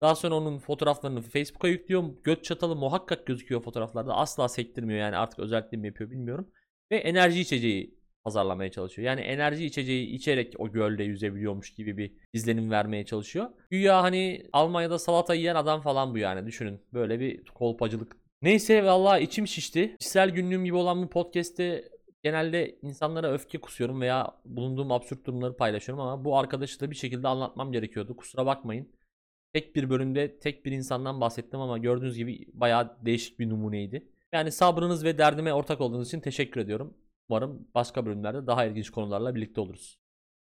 Daha 0.00 0.14
sonra 0.14 0.34
onun 0.34 0.58
fotoğraflarını 0.58 1.22
Facebook'a 1.22 1.68
yüklüyor. 1.68 2.04
Göt 2.24 2.44
çatalı 2.44 2.76
muhakkak 2.76 3.26
gözüküyor 3.26 3.62
fotoğraflarda. 3.62 4.14
Asla 4.14 4.48
sektirmiyor 4.48 5.00
yani 5.00 5.16
artık 5.16 5.38
özellikle 5.38 5.76
mi 5.76 5.86
yapıyor 5.86 6.10
bilmiyorum. 6.10 6.50
Ve 6.90 6.96
enerji 6.96 7.40
içeceği 7.40 7.96
pazarlamaya 8.24 8.70
çalışıyor. 8.70 9.06
Yani 9.06 9.20
enerji 9.20 9.66
içeceği 9.66 10.06
içerek 10.06 10.54
o 10.58 10.72
gölde 10.72 11.04
yüzebiliyormuş 11.04 11.74
gibi 11.74 11.96
bir 11.96 12.12
izlenim 12.32 12.70
vermeye 12.70 13.04
çalışıyor. 13.04 13.50
Güya 13.70 14.02
hani 14.02 14.46
Almanya'da 14.52 14.98
salata 14.98 15.34
yiyen 15.34 15.54
adam 15.54 15.80
falan 15.80 16.14
bu 16.14 16.18
yani 16.18 16.46
düşünün. 16.46 16.80
Böyle 16.92 17.20
bir 17.20 17.44
kolpacılık. 17.44 18.16
Neyse 18.42 18.84
vallahi 18.84 19.22
içim 19.22 19.46
şişti. 19.46 19.96
Kişisel 19.98 20.30
günlüğüm 20.30 20.64
gibi 20.64 20.76
olan 20.76 21.02
bu 21.02 21.08
podcast'te 21.08 21.84
genelde 22.22 22.78
insanlara 22.82 23.32
öfke 23.32 23.58
kusuyorum 23.58 24.00
veya 24.00 24.34
bulunduğum 24.44 24.92
absürt 24.92 25.26
durumları 25.26 25.56
paylaşıyorum 25.56 26.04
ama 26.04 26.24
bu 26.24 26.38
arkadaşı 26.38 26.80
da 26.80 26.90
bir 26.90 26.96
şekilde 26.96 27.28
anlatmam 27.28 27.72
gerekiyordu. 27.72 28.16
Kusura 28.16 28.46
bakmayın. 28.46 28.88
Tek 29.56 29.76
bir 29.76 29.90
bölümde 29.90 30.38
tek 30.38 30.66
bir 30.66 30.72
insandan 30.72 31.20
bahsettim 31.20 31.60
ama 31.60 31.78
gördüğünüz 31.78 32.16
gibi 32.16 32.46
bayağı 32.52 32.96
değişik 33.06 33.38
bir 33.38 33.48
numuneydi. 33.48 34.08
Yani 34.32 34.52
sabrınız 34.52 35.04
ve 35.04 35.18
derdime 35.18 35.52
ortak 35.52 35.80
olduğunuz 35.80 36.08
için 36.08 36.20
teşekkür 36.20 36.60
ediyorum. 36.60 36.94
Umarım 37.28 37.68
başka 37.74 38.06
bölümlerde 38.06 38.46
daha 38.46 38.64
ilginç 38.64 38.90
konularla 38.90 39.34
birlikte 39.34 39.60
oluruz. 39.60 39.98